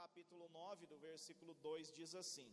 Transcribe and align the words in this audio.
capítulo 0.00 0.48
9, 0.48 0.86
do 0.86 0.96
versículo 0.96 1.54
2, 1.60 1.92
diz 1.92 2.14
assim: 2.14 2.50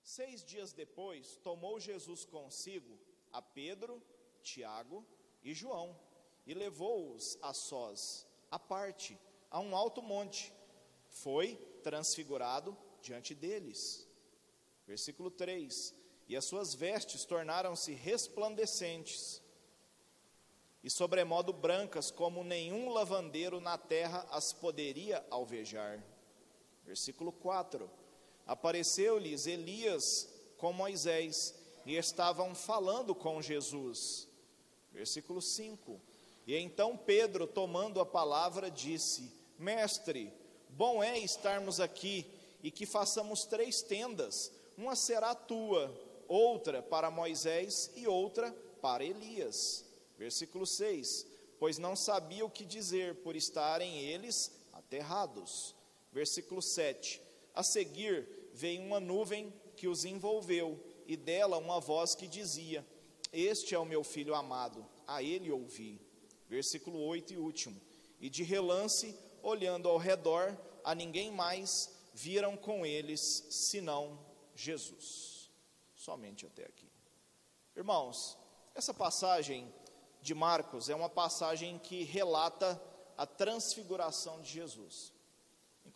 Seis 0.00 0.44
dias 0.44 0.72
depois, 0.72 1.34
tomou 1.42 1.80
Jesus 1.80 2.24
consigo 2.24 2.96
a 3.32 3.42
Pedro, 3.42 4.00
Tiago 4.44 5.04
e 5.42 5.52
João, 5.52 5.98
e 6.46 6.54
levou-os 6.54 7.36
a 7.42 7.52
sós, 7.52 8.28
à 8.48 8.60
parte, 8.60 9.18
a 9.50 9.58
um 9.58 9.74
alto 9.74 10.00
monte. 10.00 10.52
Foi 11.08 11.56
transfigurado 11.82 12.76
diante 13.02 13.34
deles. 13.34 14.06
Versículo 14.86 15.32
3: 15.32 15.92
E 16.28 16.36
as 16.36 16.44
suas 16.44 16.74
vestes 16.74 17.24
tornaram-se 17.24 17.92
resplandecentes, 17.92 19.42
e 20.84 20.88
sobremodo 20.88 21.52
brancas, 21.52 22.12
como 22.12 22.44
nenhum 22.44 22.90
lavandeiro 22.90 23.60
na 23.60 23.76
terra 23.76 24.24
as 24.30 24.52
poderia 24.52 25.26
alvejar. 25.28 26.17
Versículo 26.88 27.32
4: 27.32 27.88
Apareceu-lhes 28.46 29.46
Elias 29.46 30.26
com 30.56 30.72
Moisés, 30.72 31.54
e 31.84 31.96
estavam 31.96 32.54
falando 32.54 33.14
com 33.14 33.42
Jesus. 33.42 34.26
Versículo 34.90 35.42
5: 35.42 36.00
E 36.46 36.56
então 36.56 36.96
Pedro, 36.96 37.46
tomando 37.46 38.00
a 38.00 38.06
palavra, 38.06 38.70
disse: 38.70 39.30
Mestre, 39.58 40.32
bom 40.70 41.02
é 41.02 41.18
estarmos 41.18 41.78
aqui 41.78 42.24
e 42.62 42.70
que 42.70 42.86
façamos 42.86 43.44
três 43.44 43.82
tendas: 43.82 44.50
uma 44.74 44.96
será 44.96 45.34
tua, 45.34 45.94
outra 46.26 46.82
para 46.82 47.10
Moisés 47.10 47.90
e 47.96 48.08
outra 48.08 48.50
para 48.80 49.04
Elias. 49.04 49.84
Versículo 50.16 50.66
6: 50.66 51.26
Pois 51.58 51.76
não 51.76 51.94
sabia 51.94 52.46
o 52.46 52.50
que 52.50 52.64
dizer, 52.64 53.16
por 53.16 53.36
estarem 53.36 53.98
eles 53.98 54.50
aterrados. 54.72 55.76
Versículo 56.12 56.62
7: 56.62 57.20
A 57.54 57.62
seguir 57.62 58.28
veio 58.52 58.82
uma 58.82 59.00
nuvem 59.00 59.52
que 59.76 59.88
os 59.88 60.04
envolveu, 60.04 60.82
e 61.06 61.16
dela 61.16 61.56
uma 61.56 61.80
voz 61.80 62.14
que 62.14 62.26
dizia: 62.26 62.86
Este 63.32 63.74
é 63.74 63.78
o 63.78 63.84
meu 63.84 64.02
filho 64.02 64.34
amado, 64.34 64.84
a 65.06 65.22
ele 65.22 65.50
ouvi. 65.50 66.00
Versículo 66.48 66.98
8 67.00 67.34
e 67.34 67.36
último: 67.36 67.80
E 68.20 68.28
de 68.28 68.42
relance, 68.42 69.14
olhando 69.42 69.88
ao 69.88 69.98
redor, 69.98 70.56
a 70.84 70.94
ninguém 70.94 71.30
mais 71.30 71.90
viram 72.14 72.56
com 72.56 72.84
eles 72.84 73.46
senão 73.50 74.18
Jesus. 74.54 75.50
Somente 75.94 76.46
até 76.46 76.64
aqui. 76.64 76.90
Irmãos, 77.76 78.36
essa 78.74 78.92
passagem 78.92 79.72
de 80.20 80.34
Marcos 80.34 80.88
é 80.88 80.94
uma 80.94 81.08
passagem 81.08 81.78
que 81.78 82.02
relata 82.02 82.80
a 83.16 83.26
transfiguração 83.26 84.40
de 84.42 84.50
Jesus. 84.50 85.12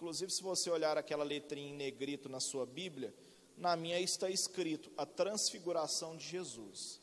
Inclusive, 0.03 0.33
se 0.33 0.43
você 0.43 0.69
olhar 0.69 0.99
aquela 0.99 1.23
letrinha 1.23 1.71
em 1.71 1.77
negrito 1.77 2.29
na 2.29 2.41
sua 2.41 2.67
Bíblia, 2.67 3.15
na 3.57 3.77
minha 3.77 4.01
está 4.01 4.29
escrito 4.29 4.91
a 4.97 5.07
transfiguração 5.07 6.17
de 6.17 6.27
Jesus. 6.27 7.01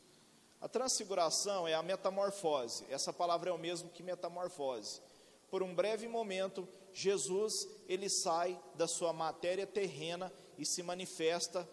A 0.59 0.67
transfiguração 0.67 1.65
é 1.65 1.73
a 1.73 1.81
metamorfose. 1.81 2.83
Essa 2.89 3.13
palavra 3.13 3.51
é 3.51 3.53
o 3.53 3.57
mesmo 3.57 3.89
que 3.89 4.03
metamorfose. 4.03 4.99
Por 5.49 5.63
um 5.63 5.73
breve 5.73 6.09
momento, 6.09 6.67
Jesus 6.91 7.69
ele 7.87 8.09
sai 8.09 8.61
da 8.75 8.85
sua 8.85 9.13
matéria 9.13 9.65
terrena 9.65 10.29
e 10.57 10.65
se 10.65 10.83
manifesta 10.83 11.65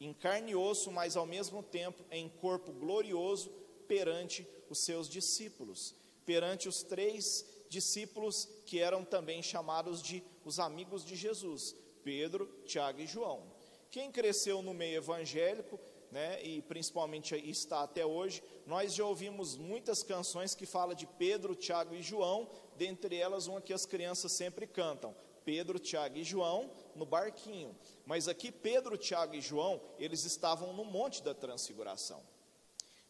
em 0.00 0.14
carne 0.14 0.52
e 0.52 0.56
osso, 0.56 0.90
mas 0.90 1.14
ao 1.14 1.26
mesmo 1.26 1.62
tempo 1.62 2.02
em 2.10 2.26
corpo 2.26 2.72
glorioso 2.72 3.50
perante 3.86 4.48
os 4.70 4.82
seus 4.82 5.10
discípulos, 5.10 5.94
perante 6.24 6.70
os 6.70 6.82
três 6.82 7.44
discípulos 7.68 8.48
que 8.64 8.80
eram 8.80 9.04
também 9.04 9.42
chamados 9.42 10.00
de 10.00 10.22
os 10.44 10.58
amigos 10.58 11.04
de 11.04 11.16
Jesus, 11.16 11.74
Pedro, 12.02 12.46
Tiago 12.66 13.00
e 13.00 13.06
João. 13.06 13.42
Quem 13.90 14.10
cresceu 14.10 14.60
no 14.60 14.74
meio 14.74 14.96
evangélico, 14.96 15.78
né, 16.10 16.42
e 16.42 16.62
principalmente 16.62 17.34
está 17.48 17.82
até 17.82 18.04
hoje, 18.04 18.42
nós 18.66 18.94
já 18.94 19.04
ouvimos 19.04 19.56
muitas 19.56 20.02
canções 20.02 20.54
que 20.54 20.66
falam 20.66 20.94
de 20.94 21.06
Pedro, 21.06 21.54
Tiago 21.54 21.94
e 21.94 22.02
João, 22.02 22.48
dentre 22.76 23.16
elas 23.16 23.46
uma 23.46 23.60
que 23.60 23.72
as 23.72 23.86
crianças 23.86 24.32
sempre 24.32 24.66
cantam, 24.66 25.14
Pedro, 25.44 25.78
Tiago 25.78 26.16
e 26.16 26.24
João 26.24 26.70
no 26.94 27.04
barquinho. 27.04 27.76
Mas 28.06 28.28
aqui 28.28 28.50
Pedro, 28.50 28.96
Tiago 28.96 29.34
e 29.34 29.40
João, 29.40 29.80
eles 29.98 30.24
estavam 30.24 30.72
no 30.72 30.84
Monte 30.84 31.22
da 31.22 31.34
Transfiguração. 31.34 32.22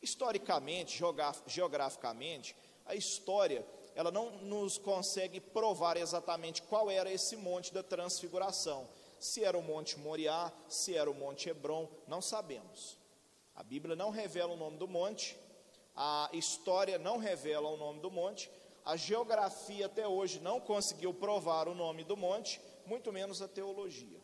Historicamente, 0.02 1.02
geograficamente, 1.46 2.54
a 2.84 2.94
história 2.94 3.66
ela 3.94 4.10
não 4.10 4.30
nos 4.38 4.78
consegue 4.78 5.40
provar 5.40 5.96
exatamente 5.96 6.62
qual 6.62 6.90
era 6.90 7.12
esse 7.12 7.36
monte 7.36 7.72
da 7.72 7.82
transfiguração. 7.82 8.88
Se 9.20 9.44
era 9.44 9.56
o 9.56 9.62
Monte 9.62 9.98
Moriá, 9.98 10.52
se 10.68 10.94
era 10.94 11.10
o 11.10 11.14
Monte 11.14 11.48
Hebron, 11.48 11.88
não 12.06 12.20
sabemos. 12.20 12.98
A 13.54 13.62
Bíblia 13.62 13.94
não 13.94 14.10
revela 14.10 14.52
o 14.52 14.56
nome 14.56 14.76
do 14.78 14.88
monte, 14.88 15.38
a 15.94 16.28
história 16.32 16.98
não 16.98 17.18
revela 17.18 17.68
o 17.68 17.76
nome 17.76 18.00
do 18.00 18.10
monte, 18.10 18.50
a 18.84 18.96
geografia 18.96 19.86
até 19.86 20.06
hoje 20.06 20.40
não 20.40 20.60
conseguiu 20.60 21.14
provar 21.14 21.68
o 21.68 21.74
nome 21.74 22.02
do 22.02 22.16
monte, 22.16 22.60
muito 22.84 23.12
menos 23.12 23.40
a 23.40 23.48
teologia. 23.48 24.20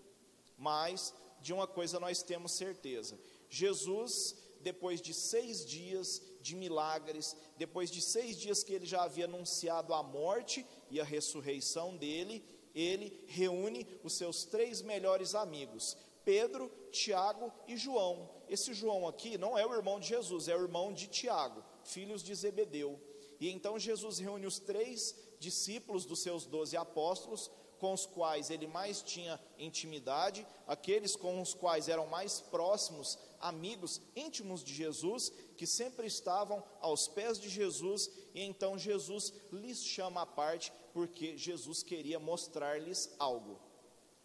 Mas 0.58 1.14
de 1.40 1.52
uma 1.52 1.66
coisa 1.66 1.98
nós 2.00 2.22
temos 2.22 2.52
certeza: 2.52 3.18
Jesus, 3.48 4.36
depois 4.60 5.00
de 5.00 5.14
seis 5.14 5.64
dias, 5.64 6.20
de 6.40 6.56
milagres, 6.56 7.36
depois 7.56 7.90
de 7.90 8.00
seis 8.00 8.36
dias 8.36 8.62
que 8.62 8.72
ele 8.72 8.86
já 8.86 9.02
havia 9.02 9.26
anunciado 9.26 9.94
a 9.94 10.02
morte 10.02 10.66
e 10.90 11.00
a 11.00 11.04
ressurreição 11.04 11.96
dele, 11.96 12.44
ele 12.74 13.24
reúne 13.26 13.86
os 14.02 14.14
seus 14.14 14.44
três 14.44 14.80
melhores 14.82 15.34
amigos, 15.34 15.96
Pedro, 16.24 16.70
Tiago 16.90 17.52
e 17.66 17.76
João. 17.76 18.30
Esse 18.48 18.72
João 18.74 19.08
aqui 19.08 19.38
não 19.38 19.58
é 19.58 19.66
o 19.66 19.74
irmão 19.74 19.98
de 19.98 20.08
Jesus, 20.08 20.48
é 20.48 20.56
o 20.56 20.62
irmão 20.62 20.92
de 20.92 21.06
Tiago, 21.06 21.62
filhos 21.84 22.22
de 22.22 22.34
Zebedeu. 22.34 23.00
E 23.38 23.50
então 23.50 23.78
Jesus 23.78 24.18
reúne 24.18 24.46
os 24.46 24.58
três 24.58 25.14
discípulos 25.38 26.04
dos 26.04 26.22
seus 26.22 26.44
doze 26.44 26.76
apóstolos, 26.76 27.50
com 27.78 27.94
os 27.94 28.04
quais 28.04 28.50
ele 28.50 28.66
mais 28.66 29.02
tinha 29.02 29.40
intimidade, 29.58 30.46
aqueles 30.66 31.16
com 31.16 31.40
os 31.40 31.54
quais 31.54 31.88
eram 31.88 32.06
mais 32.06 32.38
próximos, 32.38 33.18
amigos 33.40 34.00
íntimos 34.14 34.62
de 34.62 34.72
Jesus, 34.74 35.30
que 35.56 35.66
sempre 35.66 36.06
estavam 36.06 36.62
aos 36.80 37.08
pés 37.08 37.38
de 37.38 37.48
Jesus, 37.48 38.10
e 38.34 38.42
então 38.42 38.78
Jesus 38.78 39.32
lhes 39.50 39.84
chama 39.84 40.22
à 40.22 40.26
parte, 40.26 40.72
porque 40.92 41.36
Jesus 41.36 41.82
queria 41.82 42.18
mostrar-lhes 42.18 43.10
algo, 43.18 43.58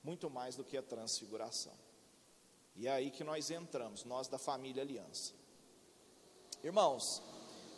muito 0.03 0.29
mais 0.29 0.55
do 0.55 0.63
que 0.63 0.77
a 0.77 0.83
transfiguração. 0.83 1.73
E 2.75 2.87
é 2.87 2.91
aí 2.91 3.09
que 3.09 3.23
nós 3.23 3.49
entramos, 3.49 4.03
nós 4.03 4.27
da 4.27 4.37
família 4.37 4.83
Aliança. 4.83 5.33
Irmãos, 6.61 7.21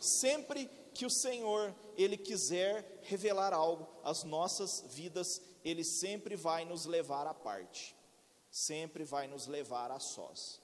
sempre 0.00 0.68
que 0.94 1.06
o 1.06 1.10
Senhor 1.10 1.74
ele 1.96 2.16
quiser 2.16 3.00
revelar 3.02 3.52
algo 3.52 3.86
às 4.02 4.24
nossas 4.24 4.84
vidas, 4.88 5.40
ele 5.64 5.84
sempre 5.84 6.34
vai 6.34 6.64
nos 6.64 6.86
levar 6.86 7.26
à 7.26 7.34
parte, 7.34 7.94
sempre 8.50 9.04
vai 9.04 9.28
nos 9.28 9.46
levar 9.46 9.90
a 9.90 10.00
sós. 10.00 10.60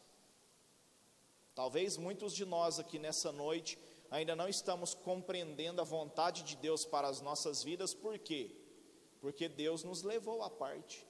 Talvez 1.54 1.96
muitos 1.96 2.34
de 2.34 2.44
nós 2.44 2.80
aqui 2.80 2.98
nessa 2.98 3.30
noite 3.30 3.78
ainda 4.10 4.34
não 4.34 4.48
estamos 4.48 4.92
compreendendo 4.92 5.80
a 5.80 5.84
vontade 5.84 6.42
de 6.42 6.56
Deus 6.56 6.84
para 6.84 7.06
as 7.06 7.20
nossas 7.20 7.62
vidas, 7.62 7.94
por 7.94 8.18
quê? 8.18 8.50
Porque 9.20 9.48
Deus 9.48 9.84
nos 9.84 10.02
levou 10.02 10.42
à 10.42 10.50
parte. 10.50 11.06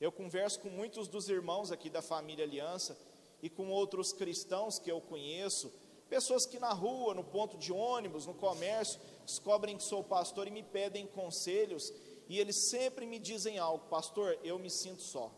Eu 0.00 0.12
converso 0.12 0.60
com 0.60 0.70
muitos 0.70 1.08
dos 1.08 1.28
irmãos 1.28 1.72
aqui 1.72 1.90
da 1.90 2.00
família 2.00 2.44
Aliança 2.44 2.96
e 3.42 3.50
com 3.50 3.68
outros 3.70 4.12
cristãos 4.12 4.78
que 4.78 4.90
eu 4.90 5.00
conheço, 5.00 5.72
pessoas 6.08 6.46
que 6.46 6.58
na 6.58 6.72
rua, 6.72 7.12
no 7.12 7.24
ponto 7.24 7.58
de 7.58 7.72
ônibus, 7.72 8.26
no 8.26 8.34
comércio, 8.34 9.00
descobrem 9.26 9.76
que 9.76 9.82
sou 9.82 10.04
pastor 10.04 10.46
e 10.46 10.50
me 10.50 10.62
pedem 10.62 11.06
conselhos 11.06 11.92
e 12.28 12.38
eles 12.38 12.70
sempre 12.70 13.06
me 13.06 13.18
dizem 13.18 13.58
algo, 13.58 13.88
pastor, 13.88 14.38
eu 14.44 14.56
me 14.56 14.70
sinto 14.70 15.02
só. 15.02 15.32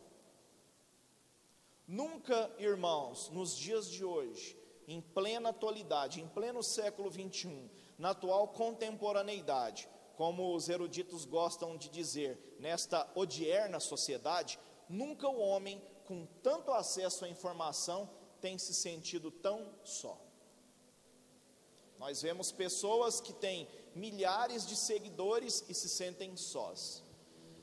Nunca, 1.86 2.50
irmãos, 2.58 3.28
nos 3.30 3.56
dias 3.56 3.90
de 3.90 4.04
hoje, 4.04 4.56
em 4.86 5.00
plena 5.00 5.50
atualidade, 5.50 6.20
em 6.20 6.28
pleno 6.28 6.62
século 6.62 7.10
21, 7.10 7.68
na 7.98 8.10
atual 8.10 8.48
contemporaneidade, 8.48 9.88
como 10.16 10.54
os 10.54 10.68
eruditos 10.68 11.24
gostam 11.24 11.76
de 11.76 11.88
dizer, 11.88 12.56
nesta 12.58 13.10
odierna 13.14 13.80
sociedade, 13.80 14.58
nunca 14.88 15.28
o 15.28 15.40
homem 15.40 15.82
com 16.04 16.26
tanto 16.42 16.70
acesso 16.72 17.24
à 17.24 17.28
informação 17.28 18.08
tem 18.40 18.58
se 18.58 18.74
sentido 18.74 19.30
tão 19.30 19.72
só. 19.84 20.20
Nós 21.98 22.20
vemos 22.20 22.50
pessoas 22.50 23.20
que 23.20 23.32
têm 23.32 23.68
milhares 23.94 24.66
de 24.66 24.74
seguidores 24.74 25.64
e 25.68 25.74
se 25.74 25.88
sentem 25.88 26.36
sós. 26.36 27.02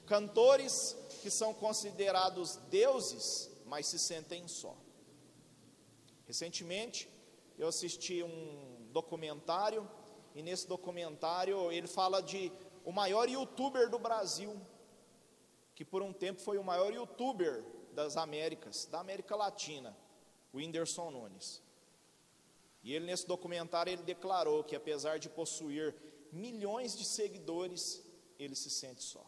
Cantores 0.05 0.95
que 1.21 1.29
são 1.29 1.53
considerados 1.53 2.55
deuses, 2.69 3.51
mas 3.69 3.85
se 3.85 3.99
sentem 3.99 4.47
só. 4.47 4.75
Recentemente, 6.25 7.09
eu 7.57 7.67
assisti 7.67 8.23
um 8.23 8.87
documentário 8.91 9.89
e 10.33 10.41
nesse 10.41 10.67
documentário 10.67 11.71
ele 11.71 11.87
fala 11.87 12.21
de 12.21 12.51
o 12.83 12.91
maior 12.91 13.29
youtuber 13.29 13.89
do 13.89 13.99
Brasil, 13.99 14.59
que 15.75 15.85
por 15.85 16.01
um 16.01 16.11
tempo 16.11 16.41
foi 16.41 16.57
o 16.57 16.63
maior 16.63 16.91
youtuber 16.91 17.63
das 17.93 18.17
Américas, 18.17 18.85
da 18.85 18.99
América 18.99 19.35
Latina, 19.35 19.95
o 20.51 20.57
Whindersson 20.57 21.11
Nunes. 21.11 21.61
E 22.81 22.93
ele 22.93 23.05
nesse 23.05 23.27
documentário 23.27 23.91
ele 23.91 24.03
declarou 24.03 24.63
que 24.63 24.75
apesar 24.75 25.19
de 25.19 25.29
possuir 25.29 25.95
milhões 26.31 26.97
de 26.97 27.05
seguidores, 27.05 28.03
ele 28.39 28.55
se 28.55 28.69
sente 28.69 29.03
só. 29.03 29.25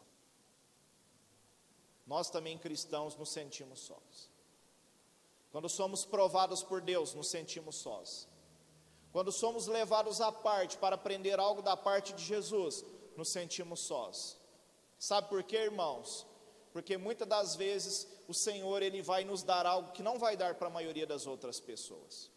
Nós 2.08 2.30
também 2.30 2.58
cristãos 2.58 3.16
nos 3.16 3.32
sentimos 3.32 3.82
sós. 3.82 4.31
Quando 5.52 5.68
somos 5.68 6.06
provados 6.06 6.64
por 6.64 6.82
Deus, 6.82 7.14
nos 7.14 7.30
sentimos 7.30 7.76
sós. 7.76 8.28
Quando 9.12 9.32
somos 9.32 9.68
levados 9.68 10.22
à 10.22 10.32
parte 10.32 10.78
para 10.78 10.96
aprender 10.96 11.40
algo 11.40 11.62
da 11.62 11.76
parte 11.76 12.14
de 12.14 12.24
Jesus, 12.24 12.86
nos 13.18 13.30
sentimos 13.30 13.82
sós. 13.82 14.38
Sabe 14.98 15.28
por 15.28 15.44
quê, 15.44 15.58
irmãos? 15.58 16.26
Porque 16.72 16.96
muitas 16.98 17.28
das 17.28 17.56
vezes 17.56 18.08
o 18.28 18.34
Senhor 18.34 18.82
ele 18.82 19.02
vai 19.02 19.26
nos 19.26 19.44
dar 19.44 19.66
algo 19.66 19.92
que 19.92 20.02
não 20.02 20.18
vai 20.18 20.38
dar 20.38 20.56
para 20.56 20.68
a 20.68 20.72
maioria 20.72 21.06
das 21.06 21.28
outras 21.28 21.60
pessoas. 21.60 22.32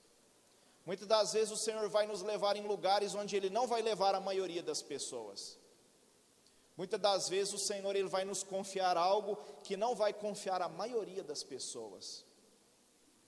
Muitas 0.85 1.07
das 1.07 1.33
vezes 1.33 1.53
o 1.53 1.57
Senhor 1.57 1.89
vai 1.89 2.07
nos 2.07 2.21
levar 2.21 2.57
em 2.57 2.67
lugares 2.67 3.15
onde 3.15 3.37
ele 3.37 3.49
não 3.49 3.67
vai 3.67 3.81
levar 3.81 4.15
a 4.15 4.21
maioria 4.21 4.63
das 4.63 4.83
pessoas. 4.83 5.57
Muitas 6.77 7.01
das 7.01 7.29
vezes 7.29 7.55
o 7.55 7.59
Senhor 7.59 7.95
ele 7.95 8.09
vai 8.09 8.25
nos 8.25 8.43
confiar 8.43 8.97
algo 8.97 9.39
que 9.63 9.77
não 9.77 9.95
vai 9.95 10.13
confiar 10.13 10.61
a 10.61 10.69
maioria 10.69 11.23
das 11.23 11.45
pessoas. 11.45 12.25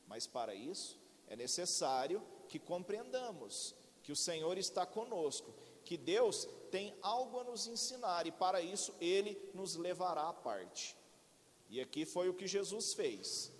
Mas 0.06 0.26
para 0.26 0.54
isso 0.54 0.98
é 1.26 1.36
necessário 1.36 2.22
que 2.48 2.58
compreendamos 2.58 3.74
que 4.02 4.12
o 4.12 4.16
Senhor 4.16 4.56
está 4.56 4.86
conosco, 4.86 5.52
que 5.84 5.96
Deus 5.96 6.46
tem 6.70 6.94
algo 7.02 7.40
a 7.40 7.44
nos 7.44 7.66
ensinar 7.66 8.26
e 8.26 8.32
para 8.32 8.60
isso 8.60 8.94
ele 9.00 9.36
nos 9.52 9.74
levará 9.74 10.28
à 10.28 10.32
parte. 10.32 10.96
E 11.68 11.80
aqui 11.80 12.04
foi 12.04 12.28
o 12.28 12.34
que 12.34 12.46
Jesus 12.46 12.94
fez. 12.94 13.52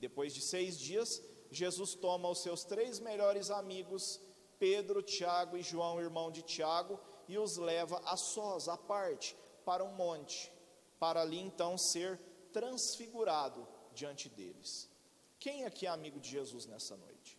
Depois 0.00 0.32
de 0.34 0.40
seis 0.40 0.78
dias, 0.78 1.22
Jesus 1.50 1.94
toma 1.94 2.28
os 2.28 2.42
seus 2.42 2.64
três 2.64 2.98
melhores 2.98 3.50
amigos, 3.50 4.20
Pedro, 4.58 5.02
Tiago 5.02 5.56
e 5.56 5.62
João, 5.62 6.00
irmão 6.00 6.30
de 6.30 6.42
Tiago, 6.42 6.98
e 7.28 7.38
os 7.38 7.56
leva 7.56 8.00
a 8.04 8.16
sós, 8.16 8.68
à 8.68 8.76
parte, 8.76 9.36
para 9.64 9.84
um 9.84 9.92
monte, 9.92 10.52
para 10.98 11.20
ali 11.22 11.38
então 11.38 11.76
ser 11.76 12.18
transfigurado 12.52 13.66
diante 13.92 14.28
deles. 14.28 14.88
Quem 15.38 15.64
aqui 15.64 15.86
é 15.86 15.90
amigo 15.90 16.18
de 16.18 16.28
Jesus 16.28 16.66
nessa 16.66 16.96
noite? 16.96 17.38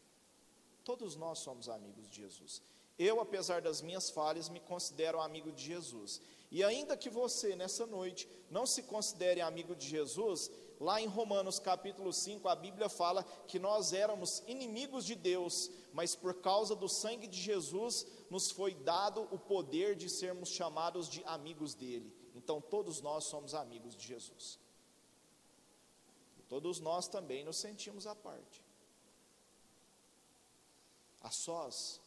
Todos 0.84 1.16
nós 1.16 1.40
somos 1.40 1.68
amigos 1.68 2.08
de 2.10 2.22
Jesus. 2.22 2.62
Eu, 2.98 3.20
apesar 3.20 3.62
das 3.62 3.82
minhas 3.82 4.10
falhas, 4.10 4.50
me 4.50 4.60
considero 4.60 5.20
amigo 5.20 5.52
de 5.52 5.64
Jesus. 5.64 6.22
E 6.50 6.64
ainda 6.64 6.98
que 6.98 7.10
você, 7.10 7.56
nessa 7.56 7.86
noite, 7.86 8.28
não 8.50 8.66
se 8.66 8.82
considere 8.84 9.42
amigo 9.42 9.76
de 9.76 9.88
Jesus, 9.88 10.50
lá 10.80 11.02
em 11.02 11.06
Romanos 11.06 11.60
capítulo 11.60 12.14
5, 12.14 12.48
a 12.48 12.56
Bíblia 12.56 12.88
fala 12.88 13.24
que 13.48 13.60
nós 13.60 13.94
éramos 13.94 14.42
inimigos 14.48 15.06
de 15.06 15.14
Deus, 15.14 15.70
mas 15.94 16.16
por 16.16 16.36
causa 16.36 16.76
do 16.76 16.88
sangue 16.88 17.28
de 17.28 17.40
Jesus, 17.40 18.08
nos 18.30 18.50
foi 18.50 18.74
dado 18.74 19.28
o 19.32 19.38
poder 19.38 19.96
de 19.96 20.10
sermos 20.10 20.50
chamados 20.50 21.10
de 21.10 21.24
amigos 21.26 21.76
dele. 21.76 22.12
Então, 22.34 22.62
todos 22.62 23.02
nós 23.02 23.26
somos 23.26 23.54
amigos 23.54 23.96
de 23.96 24.08
Jesus. 24.08 24.58
Todos 26.48 26.80
nós 26.80 27.08
também 27.08 27.44
nos 27.44 27.58
sentimos 27.58 28.08
à 28.08 28.16
parte. 28.16 28.64
A 31.22 31.30
sós. 31.30 32.00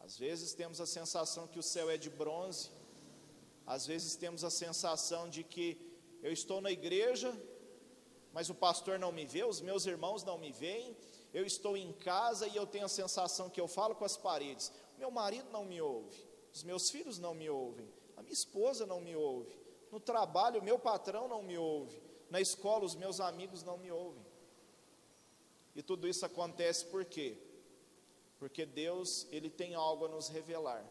Às 0.00 0.18
vezes 0.18 0.52
temos 0.52 0.80
a 0.80 0.86
sensação 0.86 1.46
que 1.46 1.58
o 1.58 1.62
céu 1.62 1.88
é 1.88 1.96
de 1.96 2.10
bronze, 2.10 2.70
às 3.64 3.86
vezes 3.86 4.16
temos 4.16 4.42
a 4.42 4.50
sensação 4.50 5.28
de 5.28 5.44
que 5.44 5.78
eu 6.22 6.32
estou 6.32 6.60
na 6.60 6.72
igreja, 6.72 7.32
mas 8.32 8.50
o 8.50 8.54
pastor 8.54 8.98
não 8.98 9.12
me 9.12 9.24
vê, 9.24 9.44
os 9.44 9.60
meus 9.60 9.86
irmãos 9.86 10.24
não 10.24 10.38
me 10.38 10.50
veem, 10.50 10.96
eu 11.32 11.46
estou 11.46 11.76
em 11.76 11.92
casa 11.92 12.48
e 12.48 12.56
eu 12.56 12.66
tenho 12.66 12.86
a 12.86 12.88
sensação 12.88 13.48
que 13.48 13.60
eu 13.60 13.68
falo 13.68 13.94
com 13.94 14.04
as 14.04 14.16
paredes, 14.16 14.72
meu 14.98 15.10
marido 15.10 15.48
não 15.50 15.64
me 15.64 15.80
ouve, 15.80 16.20
os 16.52 16.64
meus 16.64 16.90
filhos 16.90 17.20
não 17.20 17.32
me 17.32 17.48
ouvem, 17.48 17.88
a 18.16 18.22
minha 18.22 18.32
esposa 18.32 18.84
não 18.84 19.00
me 19.00 19.14
ouve, 19.14 19.56
no 19.92 20.00
trabalho, 20.00 20.58
o 20.58 20.64
meu 20.64 20.78
patrão 20.78 21.28
não 21.28 21.42
me 21.42 21.58
ouve. 21.58 22.02
Na 22.30 22.40
escola, 22.40 22.82
os 22.82 22.94
meus 22.94 23.20
amigos 23.20 23.62
não 23.62 23.76
me 23.76 23.92
ouvem. 23.92 24.24
E 25.76 25.82
tudo 25.82 26.08
isso 26.08 26.24
acontece 26.24 26.86
por 26.86 27.04
quê? 27.04 27.36
Porque 28.38 28.64
Deus, 28.64 29.26
Ele 29.30 29.50
tem 29.50 29.74
algo 29.74 30.06
a 30.06 30.08
nos 30.08 30.28
revelar. 30.28 30.82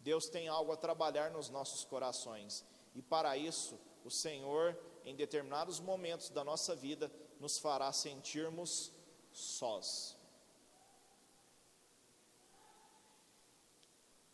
Deus 0.00 0.28
tem 0.28 0.46
algo 0.46 0.70
a 0.72 0.76
trabalhar 0.76 1.30
nos 1.30 1.48
nossos 1.48 1.84
corações. 1.84 2.62
E 2.94 3.00
para 3.00 3.34
isso, 3.38 3.80
o 4.04 4.10
Senhor, 4.10 4.78
em 5.06 5.16
determinados 5.16 5.80
momentos 5.80 6.28
da 6.28 6.44
nossa 6.44 6.76
vida, 6.76 7.10
nos 7.40 7.58
fará 7.58 7.90
sentirmos 7.94 8.92
sós. 9.32 10.18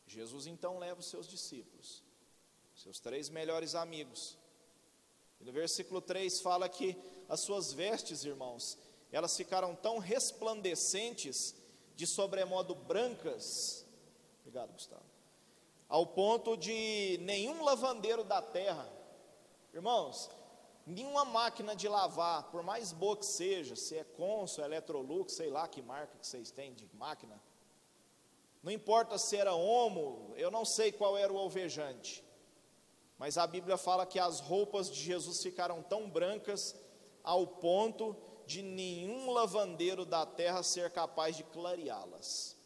Jesus 0.04 0.48
então 0.48 0.80
leva 0.80 0.98
os 0.98 1.06
seus 1.06 1.28
discípulos 1.28 2.09
seus 2.80 2.98
três 2.98 3.28
melhores 3.28 3.74
amigos. 3.74 4.38
E 5.38 5.44
no 5.44 5.52
versículo 5.52 6.00
3 6.00 6.40
fala 6.40 6.66
que 6.66 6.96
as 7.28 7.40
suas 7.40 7.74
vestes, 7.74 8.24
irmãos, 8.24 8.78
elas 9.12 9.36
ficaram 9.36 9.74
tão 9.76 9.98
resplandecentes, 9.98 11.54
de 11.94 12.06
sobremodo 12.06 12.74
brancas, 12.74 13.86
obrigado, 14.40 14.72
Gustavo, 14.72 15.04
ao 15.86 16.06
ponto 16.06 16.56
de 16.56 17.18
nenhum 17.20 17.62
lavandeiro 17.62 18.24
da 18.24 18.40
terra, 18.40 18.90
irmãos, 19.74 20.30
nenhuma 20.86 21.26
máquina 21.26 21.76
de 21.76 21.86
lavar, 21.86 22.50
por 22.50 22.62
mais 22.62 22.92
boa 22.92 23.14
que 23.14 23.26
seja, 23.26 23.76
se 23.76 23.98
é 23.98 24.04
Consul, 24.04 24.64
Electrolux, 24.64 25.34
sei 25.34 25.50
lá 25.50 25.68
que 25.68 25.82
marca 25.82 26.16
que 26.16 26.26
vocês 26.26 26.50
têm 26.50 26.72
de 26.72 26.88
máquina, 26.94 27.38
não 28.62 28.72
importa 28.72 29.18
se 29.18 29.36
era 29.36 29.54
homo, 29.54 30.32
eu 30.36 30.50
não 30.50 30.64
sei 30.64 30.90
qual 30.90 31.18
era 31.18 31.30
o 31.30 31.36
alvejante, 31.36 32.24
mas 33.20 33.36
a 33.36 33.46
Bíblia 33.46 33.76
fala 33.76 34.06
que 34.06 34.18
as 34.18 34.40
roupas 34.40 34.90
de 34.90 34.98
Jesus 34.98 35.42
ficaram 35.42 35.82
tão 35.82 36.08
brancas 36.08 36.74
ao 37.22 37.46
ponto 37.46 38.16
de 38.46 38.62
nenhum 38.62 39.30
lavandeiro 39.30 40.06
da 40.06 40.24
terra 40.24 40.62
ser 40.62 40.90
capaz 40.90 41.36
de 41.36 41.44
clareá-las. 41.44 42.56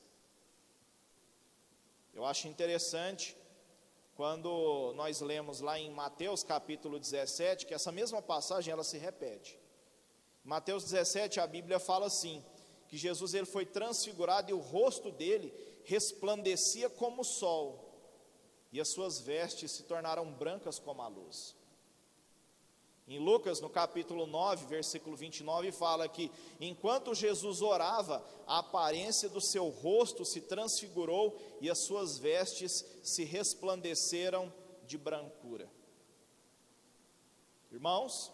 Eu 2.15 2.25
acho 2.25 2.47
interessante 2.47 3.37
quando 4.15 4.93
nós 4.95 5.21
lemos 5.21 5.61
lá 5.61 5.77
em 5.77 5.91
Mateus 5.91 6.45
capítulo 6.45 7.01
17, 7.01 7.67
que 7.67 7.75
essa 7.75 7.91
mesma 7.91 8.23
passagem 8.23 8.71
ela 8.71 8.85
se 8.85 8.97
repete. 8.97 9.59
Mateus 10.45 10.85
17, 10.85 11.41
a 11.41 11.49
Bíblia 11.49 11.81
fala 11.81 12.07
assim: 12.07 12.45
que 12.87 12.97
Jesus 12.97 13.35
ele 13.35 13.47
foi 13.47 13.67
transfigurado 13.67 14.53
e 14.53 14.55
o 14.55 14.61
rosto 14.61 15.11
dele 15.11 15.53
resplandecia 15.83 16.89
como 16.89 17.23
o 17.23 17.25
sol, 17.25 17.84
e 18.75 18.81
as 18.81 18.93
suas 18.93 19.21
vestes 19.21 19.71
se 19.71 19.85
tornaram 19.85 20.33
brancas 20.33 20.81
como 20.81 21.01
a 21.01 21.07
luz. 21.07 21.55
Em 23.07 23.21
Lucas, 23.21 23.61
no 23.61 23.71
capítulo 23.71 24.27
9, 24.27 24.67
versículo 24.67 25.17
29, 25.17 25.71
fala 25.71 26.09
que 26.09 26.29
enquanto 26.61 27.15
Jesus 27.15 27.63
orava, 27.63 28.25
a 28.49 28.59
aparência 28.59 29.29
do 29.29 29.41
seu 29.41 29.69
rosto 29.69 30.25
se 30.25 30.41
transfigurou 30.41 31.41
e 31.61 31.71
as 31.71 31.85
suas 31.85 32.19
vestes 32.19 32.85
se 33.01 33.23
resplandeceram 33.23 34.53
de 34.89 34.99
brancura. 34.99 35.71
Irmãos, 37.71 38.33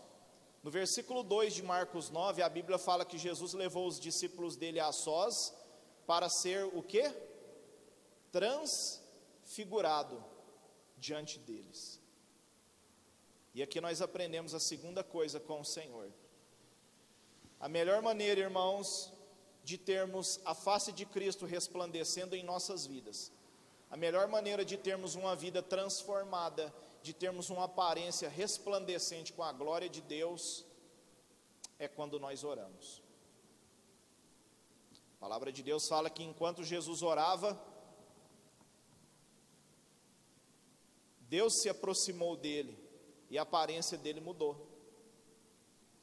no 0.62 0.70
versículo 0.70 1.22
2 1.22 1.52
de 1.52 1.62
Marcos 1.62 2.08
9, 2.08 2.40
a 2.40 2.48
Bíblia 2.48 2.78
fala 2.78 3.04
que 3.04 3.18
Jesus 3.18 3.52
levou 3.52 3.86
os 3.86 4.00
discípulos 4.00 4.56
dele 4.56 4.80
a 4.80 4.90
sós 4.90 5.54
para 6.06 6.30
ser 6.30 6.64
o 6.64 6.82
que? 6.82 7.02
Transfigurado 8.32 8.99
diante 10.96 11.38
deles. 11.40 12.00
E 13.52 13.62
aqui 13.62 13.80
nós 13.80 14.00
aprendemos 14.00 14.54
a 14.54 14.60
segunda 14.60 15.02
coisa 15.02 15.40
com 15.40 15.60
o 15.60 15.64
Senhor. 15.64 16.12
A 17.58 17.68
melhor 17.68 18.00
maneira, 18.00 18.40
irmãos, 18.40 19.12
de 19.64 19.76
termos 19.76 20.40
a 20.44 20.54
face 20.54 20.92
de 20.92 21.04
Cristo 21.04 21.44
resplandecendo 21.46 22.34
em 22.34 22.44
nossas 22.44 22.86
vidas, 22.86 23.32
a 23.90 23.96
melhor 23.96 24.28
maneira 24.28 24.64
de 24.64 24.76
termos 24.76 25.16
uma 25.16 25.34
vida 25.34 25.60
transformada, 25.62 26.72
de 27.02 27.12
termos 27.12 27.50
uma 27.50 27.64
aparência 27.64 28.28
resplandecente 28.28 29.32
com 29.32 29.42
a 29.42 29.52
glória 29.52 29.88
de 29.88 30.00
Deus, 30.00 30.64
é 31.78 31.88
quando 31.88 32.20
nós 32.20 32.44
oramos. 32.44 33.02
A 35.16 35.20
palavra 35.20 35.50
de 35.50 35.62
Deus 35.62 35.88
fala 35.88 36.08
que 36.08 36.22
enquanto 36.22 36.62
Jesus 36.62 37.02
orava, 37.02 37.60
Deus 41.30 41.60
se 41.60 41.68
aproximou 41.68 42.36
dele 42.36 42.76
e 43.30 43.38
a 43.38 43.42
aparência 43.42 43.96
dele 43.96 44.20
mudou. 44.20 44.54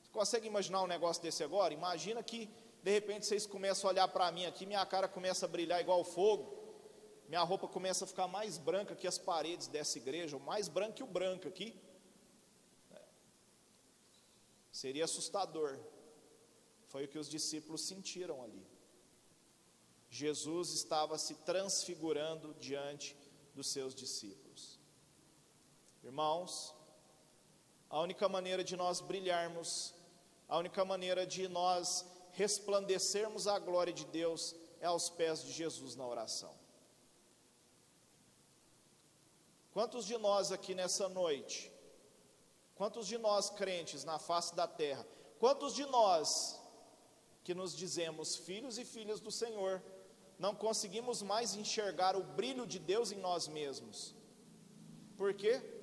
Você 0.02 0.10
consegue 0.10 0.48
imaginar 0.48 0.82
um 0.82 0.88
negócio 0.88 1.22
desse 1.22 1.44
agora? 1.44 1.74
Imagina 1.74 2.24
que 2.24 2.50
de 2.82 2.92
repente 2.92 3.26
vocês 3.26 3.46
começam 3.46 3.90
a 3.90 3.92
olhar 3.92 4.08
para 4.08 4.32
mim 4.32 4.46
aqui, 4.46 4.66
minha 4.66 4.86
cara 4.86 5.06
começa 5.06 5.46
a 5.46 5.50
brilhar 5.50 5.82
igual 5.82 6.02
fogo, 6.06 6.58
minha 7.28 7.44
roupa 7.44 7.68
começa 7.68 8.06
a 8.06 8.08
ficar 8.08 8.30
mais 8.30 8.58
branca 8.58 8.96
que 8.96 9.06
as 9.06 9.18
paredes 9.18 9.68
dessa 9.68 9.98
igreja, 9.98 10.40
mais 10.40 10.70
branca 10.70 10.94
que 10.94 11.04
o 11.04 11.08
branco 11.08 11.46
aqui. 11.50 11.76
Seria 14.72 15.04
assustador. 15.04 15.78
Foi 16.88 17.04
o 17.04 17.08
que 17.10 17.20
os 17.20 17.28
discípulos 17.28 17.82
sentiram 17.82 18.42
ali. 18.42 18.66
Jesus 20.10 20.70
estava 20.70 21.18
se 21.18 21.36
transfigurando 21.36 22.54
diante 22.54 23.14
dos 23.54 23.68
seus 23.68 23.94
discípulos. 23.94 24.77
Irmãos, 26.08 26.74
a 27.90 28.00
única 28.00 28.30
maneira 28.30 28.64
de 28.64 28.78
nós 28.78 29.02
brilharmos, 29.02 29.94
a 30.48 30.58
única 30.58 30.86
maneira 30.86 31.28
de 31.28 31.50
nós 31.50 32.06
resplandecermos 32.32 33.46
a 33.46 33.60
glória 33.60 33.92
de 33.92 34.06
Deus 34.06 34.56
é 34.80 34.86
aos 34.86 35.10
pés 35.10 35.44
de 35.44 35.52
Jesus 35.52 35.98
na 35.98 36.08
oração. 36.08 36.56
Quantos 39.74 40.06
de 40.06 40.18
nós 40.18 40.50
aqui 40.50 40.74
nessa 40.74 41.10
noite, 41.10 41.70
quantos 42.74 43.06
de 43.06 43.18
nós 43.18 43.50
crentes 43.50 44.06
na 44.06 44.18
face 44.18 44.56
da 44.56 44.66
terra, 44.66 45.06
quantos 45.40 45.76
de 45.76 45.86
nós 45.88 46.58
que 47.44 47.54
nos 47.54 47.76
dizemos 47.76 48.38
filhos 48.38 48.78
e 48.78 48.86
filhas 48.86 49.20
do 49.20 49.30
Senhor, 49.30 49.84
não 50.40 50.56
conseguimos 50.56 51.22
mais 51.22 51.54
enxergar 51.54 52.16
o 52.16 52.24
brilho 52.24 52.66
de 52.66 52.80
Deus 52.80 53.12
em 53.12 53.18
nós 53.18 53.50
mesmos? 53.50 54.16
Por 55.18 55.34
quê? 55.34 55.77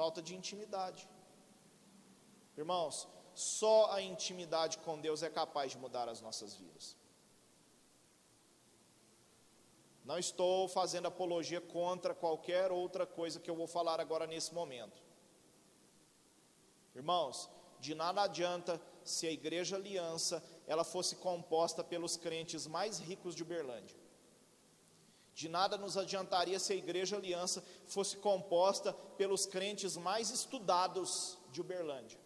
Falta 0.00 0.22
de 0.22 0.34
intimidade. 0.34 1.06
Irmãos, 2.56 3.06
só 3.34 3.92
a 3.92 4.00
intimidade 4.00 4.78
com 4.78 4.98
Deus 4.98 5.22
é 5.22 5.28
capaz 5.28 5.72
de 5.72 5.76
mudar 5.76 6.08
as 6.08 6.22
nossas 6.22 6.54
vidas. 6.56 6.96
Não 10.02 10.18
estou 10.18 10.66
fazendo 10.68 11.08
apologia 11.08 11.60
contra 11.60 12.14
qualquer 12.14 12.72
outra 12.72 13.04
coisa 13.04 13.38
que 13.38 13.50
eu 13.50 13.54
vou 13.54 13.66
falar 13.66 14.00
agora 14.00 14.26
nesse 14.26 14.54
momento. 14.54 15.02
Irmãos, 16.94 17.50
de 17.78 17.94
nada 17.94 18.22
adianta 18.22 18.80
se 19.04 19.26
a 19.26 19.30
igreja 19.30 19.76
aliança 19.76 20.42
ela 20.66 20.82
fosse 20.82 21.16
composta 21.16 21.84
pelos 21.84 22.16
crentes 22.16 22.66
mais 22.66 22.98
ricos 22.98 23.34
de 23.34 23.42
Uberlândia. 23.42 23.98
De 25.34 25.48
nada 25.48 25.78
nos 25.78 25.96
adiantaria 25.96 26.58
se 26.58 26.72
a 26.72 26.76
igreja 26.76 27.16
aliança 27.16 27.64
fosse 27.86 28.16
composta 28.16 28.92
pelos 29.16 29.46
crentes 29.46 29.96
mais 29.96 30.30
estudados 30.30 31.38
de 31.50 31.60
Uberlândia. 31.60 32.18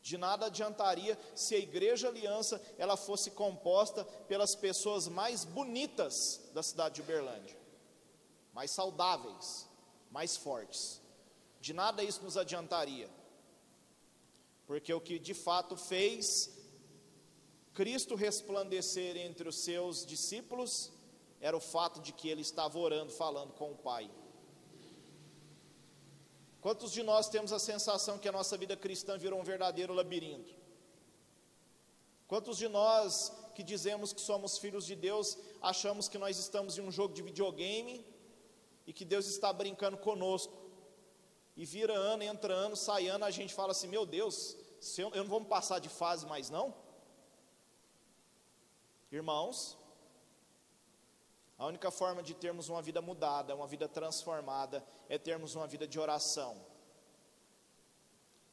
De 0.00 0.18
nada 0.18 0.46
adiantaria 0.46 1.16
se 1.34 1.54
a 1.54 1.58
igreja 1.58 2.08
aliança 2.08 2.60
ela 2.76 2.96
fosse 2.96 3.30
composta 3.30 4.04
pelas 4.26 4.54
pessoas 4.56 5.06
mais 5.06 5.44
bonitas 5.44 6.40
da 6.52 6.62
cidade 6.62 6.96
de 6.96 7.02
Uberlândia, 7.02 7.56
mais 8.52 8.72
saudáveis, 8.72 9.68
mais 10.10 10.36
fortes. 10.36 11.00
De 11.60 11.72
nada 11.72 12.02
isso 12.02 12.22
nos 12.24 12.36
adiantaria. 12.36 13.08
Porque 14.66 14.92
o 14.92 15.00
que 15.00 15.18
de 15.20 15.34
fato 15.34 15.76
fez 15.76 16.50
Cristo 17.74 18.14
resplandecer 18.14 19.16
entre 19.16 19.48
os 19.48 19.56
seus 19.56 20.04
discípulos 20.04 20.92
era 21.40 21.56
o 21.56 21.60
fato 21.60 22.00
de 22.00 22.12
que 22.12 22.28
ele 22.28 22.42
estava 22.42 22.78
orando, 22.78 23.10
falando 23.12 23.52
com 23.54 23.72
o 23.72 23.76
Pai. 23.76 24.10
Quantos 26.60 26.92
de 26.92 27.02
nós 27.02 27.28
temos 27.28 27.52
a 27.52 27.58
sensação 27.58 28.18
que 28.18 28.28
a 28.28 28.32
nossa 28.32 28.56
vida 28.56 28.76
cristã 28.76 29.18
virou 29.18 29.40
um 29.40 29.42
verdadeiro 29.42 29.92
labirinto? 29.92 30.54
Quantos 32.28 32.56
de 32.56 32.68
nós 32.68 33.32
que 33.54 33.62
dizemos 33.62 34.12
que 34.12 34.20
somos 34.20 34.58
filhos 34.58 34.86
de 34.86 34.94
Deus, 34.94 35.36
achamos 35.60 36.08
que 36.08 36.18
nós 36.18 36.38
estamos 36.38 36.78
em 36.78 36.82
um 36.82 36.92
jogo 36.92 37.12
de 37.12 37.22
videogame 37.22 38.06
e 38.86 38.92
que 38.92 39.04
Deus 39.04 39.26
está 39.26 39.52
brincando 39.52 39.96
conosco? 39.96 40.54
E 41.56 41.64
vira 41.64 41.94
ano, 41.94 42.22
entra 42.22 42.54
ano, 42.54 42.76
sai 42.76 43.08
ano, 43.08 43.24
a 43.24 43.30
gente 43.30 43.52
fala 43.52 43.72
assim: 43.72 43.88
meu 43.88 44.06
Deus, 44.06 44.56
eu, 44.96 45.10
não 45.10 45.24
vou 45.24 45.40
me 45.40 45.46
passar 45.46 45.78
de 45.80 45.88
fase 45.88 46.24
mais 46.26 46.48
não? 46.48 46.74
Irmãos, 49.12 49.76
a 51.58 51.66
única 51.66 51.90
forma 51.90 52.22
de 52.22 52.34
termos 52.34 52.70
uma 52.70 52.80
vida 52.80 53.02
mudada, 53.02 53.54
uma 53.54 53.66
vida 53.66 53.86
transformada, 53.86 54.82
é 55.06 55.18
termos 55.18 55.54
uma 55.54 55.66
vida 55.66 55.86
de 55.86 56.00
oração. 56.00 56.64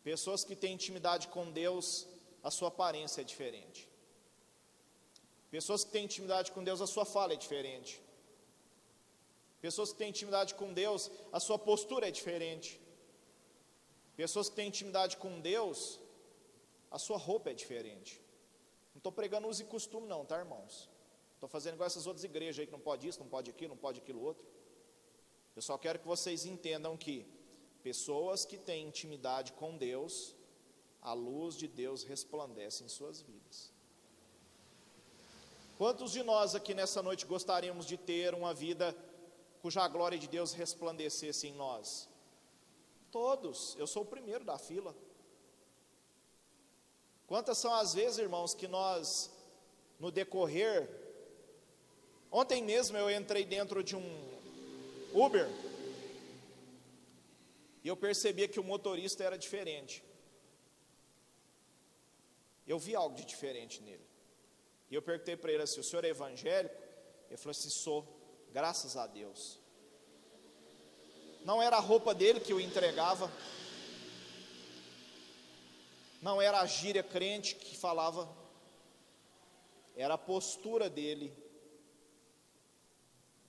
Pessoas 0.04 0.44
que 0.44 0.58
têm 0.58 0.74
intimidade 0.74 1.30
com 1.30 1.50
Deus, 1.50 2.08
a 2.44 2.52
sua 2.52 2.68
aparência 2.68 3.22
é 3.22 3.24
diferente. 3.24 3.88
Pessoas 5.50 5.84
que 5.86 5.92
têm 5.92 6.06
intimidade 6.06 6.52
com 6.52 6.62
Deus, 6.62 6.82
a 6.82 6.88
sua 6.88 7.06
fala 7.06 7.34
é 7.34 7.38
diferente. 7.38 8.02
Pessoas 9.62 9.92
que 9.92 9.98
têm 9.98 10.10
intimidade 10.10 10.54
com 10.56 10.74
Deus, 10.74 11.10
a 11.32 11.40
sua 11.40 11.58
postura 11.58 12.08
é 12.10 12.12
diferente. 12.12 12.80
Pessoas 14.16 14.50
que 14.50 14.56
têm 14.58 14.68
intimidade 14.68 15.16
com 15.16 15.40
Deus, 15.40 16.00
a 16.92 17.00
sua 17.00 17.18
roupa 17.18 17.50
é 17.50 17.54
diferente. 17.54 18.22
Não 18.94 19.00
estou 19.00 19.12
pregando 19.12 19.48
uso 19.48 19.62
e 19.62 19.66
costume, 19.66 20.08
não, 20.08 20.26
tá, 20.26 20.38
irmãos? 20.38 20.90
Estou 21.36 21.48
fazendo 21.48 21.76
igual 21.76 21.88
essas 21.88 22.06
outras 22.06 22.24
igrejas 22.24 22.60
aí 22.60 22.66
que 22.66 22.72
não 22.72 22.80
pode 22.80 23.08
isso, 23.08 23.20
não 23.20 23.28
pode 23.28 23.50
aquilo, 23.50 23.70
não 23.70 23.78
pode 23.78 24.00
aquilo 24.00 24.22
outro. 24.22 24.46
Eu 25.56 25.62
só 25.62 25.78
quero 25.78 26.00
que 26.00 26.08
vocês 26.08 26.46
entendam 26.46 26.98
que 26.98 27.26
pessoas 27.82 28.46
que 28.46 28.58
têm 28.58 28.88
intimidade 28.88 29.54
com 29.54 29.78
Deus, 29.78 30.36
a 31.02 31.14
luz 31.14 31.56
de 31.56 31.68
Deus 31.68 32.04
resplandece 32.04 32.84
em 32.84 32.90
suas 32.90 33.22
vidas. 33.22 33.72
Quantos 35.78 36.12
de 36.12 36.24
nós 36.24 36.56
aqui 36.56 36.74
nessa 36.74 37.02
noite 37.02 37.26
gostaríamos 37.26 37.86
de 37.86 37.96
ter 37.96 38.34
uma 38.34 38.54
vida 38.54 38.94
cuja 39.62 39.88
glória 39.88 40.20
de 40.20 40.28
Deus 40.28 40.52
resplandecesse 40.52 41.48
em 41.48 41.54
nós? 41.54 42.10
Todos, 43.10 43.78
eu 43.80 43.88
sou 43.88 44.04
o 44.04 44.06
primeiro 44.06 44.44
da 44.44 44.58
fila. 44.58 44.94
Quantas 47.30 47.58
são 47.58 47.74
as 47.74 47.94
vezes, 47.94 48.18
irmãos, 48.18 48.54
que 48.54 48.68
nós, 48.68 49.32
no 49.98 50.12
decorrer 50.12 51.00
Ontem 52.32 52.64
mesmo 52.64 52.96
eu 52.96 53.10
entrei 53.10 53.44
dentro 53.44 53.84
de 53.84 53.96
um 53.96 54.40
Uber 55.14 55.50
e 57.84 57.88
eu 57.88 57.98
percebia 57.98 58.48
que 58.48 58.60
o 58.60 58.64
motorista 58.64 59.24
era 59.24 59.38
diferente. 59.38 60.04
Eu 62.68 62.78
vi 62.78 62.94
algo 62.94 63.16
de 63.16 63.26
diferente 63.26 63.82
nele. 63.82 64.06
E 64.92 64.96
eu 64.96 65.02
perguntei 65.02 65.36
para 65.36 65.52
ele 65.52 65.64
assim: 65.64 65.80
o 65.80 65.84
senhor 65.84 66.06
é 66.06 66.10
evangélico? 66.10 66.76
Ele 67.30 67.38
falou 67.38 67.52
assim: 67.52 67.70
sou, 67.70 68.06
graças 68.52 68.96
a 68.96 69.08
Deus. 69.08 69.60
Não 71.44 71.62
era 71.62 71.78
a 71.78 71.80
roupa 71.80 72.14
dele 72.14 72.40
que 72.40 72.54
o 72.54 72.60
entregava, 72.60 73.32
não 76.22 76.42
era 76.42 76.60
a 76.60 76.66
gíria 76.66 77.04
crente 77.04 77.56
que 77.56 77.78
falava, 77.78 78.30
era 79.96 80.14
a 80.16 80.18
postura 80.18 80.90
dele 80.90 81.34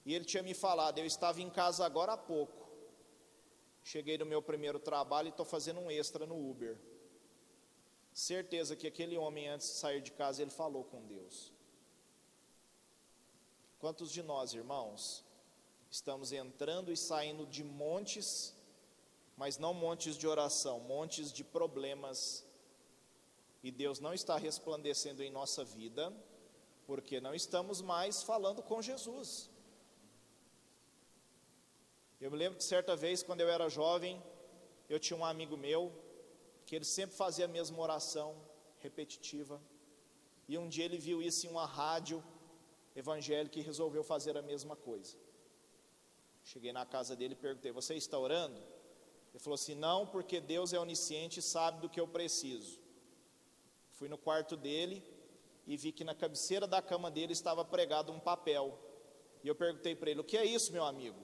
e 0.04 0.14
ele 0.14 0.24
tinha 0.24 0.42
me 0.42 0.54
falado, 0.54 0.98
eu 0.98 1.06
estava 1.06 1.40
em 1.40 1.50
casa 1.50 1.84
agora 1.84 2.12
há 2.12 2.16
pouco. 2.16 2.68
Cheguei 3.82 4.16
no 4.18 4.26
meu 4.26 4.42
primeiro 4.42 4.78
trabalho 4.78 5.28
e 5.28 5.30
estou 5.30 5.46
fazendo 5.46 5.80
um 5.80 5.90
extra 5.90 6.26
no 6.26 6.50
Uber. 6.50 6.78
Certeza 8.12 8.76
que 8.76 8.86
aquele 8.86 9.16
homem, 9.16 9.48
antes 9.48 9.68
de 9.68 9.74
sair 9.74 10.00
de 10.00 10.12
casa, 10.12 10.42
ele 10.42 10.50
falou 10.50 10.84
com 10.84 11.06
Deus. 11.06 11.52
Quantos 13.78 14.10
de 14.10 14.22
nós, 14.22 14.52
irmãos, 14.52 15.24
estamos 15.90 16.32
entrando 16.32 16.92
e 16.92 16.96
saindo 16.96 17.46
de 17.46 17.64
montes, 17.64 18.54
mas 19.36 19.58
não 19.58 19.72
montes 19.72 20.18
de 20.18 20.26
oração, 20.26 20.80
montes 20.80 21.32
de 21.32 21.42
problemas, 21.42 22.44
e 23.62 23.70
Deus 23.70 24.00
não 24.00 24.14
está 24.14 24.36
resplandecendo 24.36 25.22
em 25.22 25.30
nossa 25.30 25.64
vida, 25.64 26.12
porque 26.86 27.20
não 27.20 27.34
estamos 27.34 27.80
mais 27.82 28.22
falando 28.22 28.62
com 28.62 28.80
Jesus. 28.80 29.50
Eu 32.20 32.30
me 32.30 32.36
lembro 32.36 32.58
que 32.58 32.64
certa 32.64 32.96
vez, 32.96 33.22
quando 33.22 33.40
eu 33.40 33.48
era 33.48 33.68
jovem, 33.68 34.22
eu 34.88 34.98
tinha 34.98 35.18
um 35.18 35.24
amigo 35.24 35.56
meu, 35.56 35.92
que 36.66 36.74
ele 36.76 36.84
sempre 36.84 37.16
fazia 37.16 37.44
a 37.44 37.48
mesma 37.48 37.78
oração, 37.80 38.36
repetitiva, 38.78 39.60
e 40.48 40.58
um 40.58 40.68
dia 40.68 40.84
ele 40.84 40.98
viu 40.98 41.22
isso 41.22 41.46
em 41.46 41.50
uma 41.50 41.66
rádio 41.66 42.22
evangélica 42.96 43.58
e 43.58 43.62
resolveu 43.62 44.02
fazer 44.02 44.36
a 44.36 44.42
mesma 44.42 44.74
coisa. 44.74 45.16
Cheguei 46.42 46.72
na 46.72 46.84
casa 46.84 47.14
dele 47.14 47.34
e 47.34 47.36
perguntei: 47.36 47.70
Você 47.70 47.94
está 47.94 48.18
orando? 48.18 48.60
Ele 49.32 49.38
falou 49.38 49.54
assim: 49.54 49.74
Não, 49.74 50.06
porque 50.06 50.40
Deus 50.40 50.72
é 50.72 50.78
onisciente 50.78 51.38
e 51.38 51.42
sabe 51.42 51.80
do 51.80 51.88
que 51.88 52.00
eu 52.00 52.08
preciso. 52.08 52.79
Fui 54.00 54.08
no 54.08 54.16
quarto 54.16 54.56
dele 54.56 55.04
e 55.66 55.76
vi 55.76 55.92
que 55.92 56.04
na 56.04 56.14
cabeceira 56.14 56.66
da 56.66 56.80
cama 56.80 57.10
dele 57.10 57.34
estava 57.34 57.62
pregado 57.62 58.10
um 58.10 58.18
papel. 58.18 58.78
E 59.44 59.48
eu 59.48 59.54
perguntei 59.54 59.94
para 59.94 60.10
ele: 60.10 60.20
O 60.20 60.24
que 60.24 60.38
é 60.38 60.44
isso, 60.46 60.72
meu 60.72 60.84
amigo? 60.84 61.20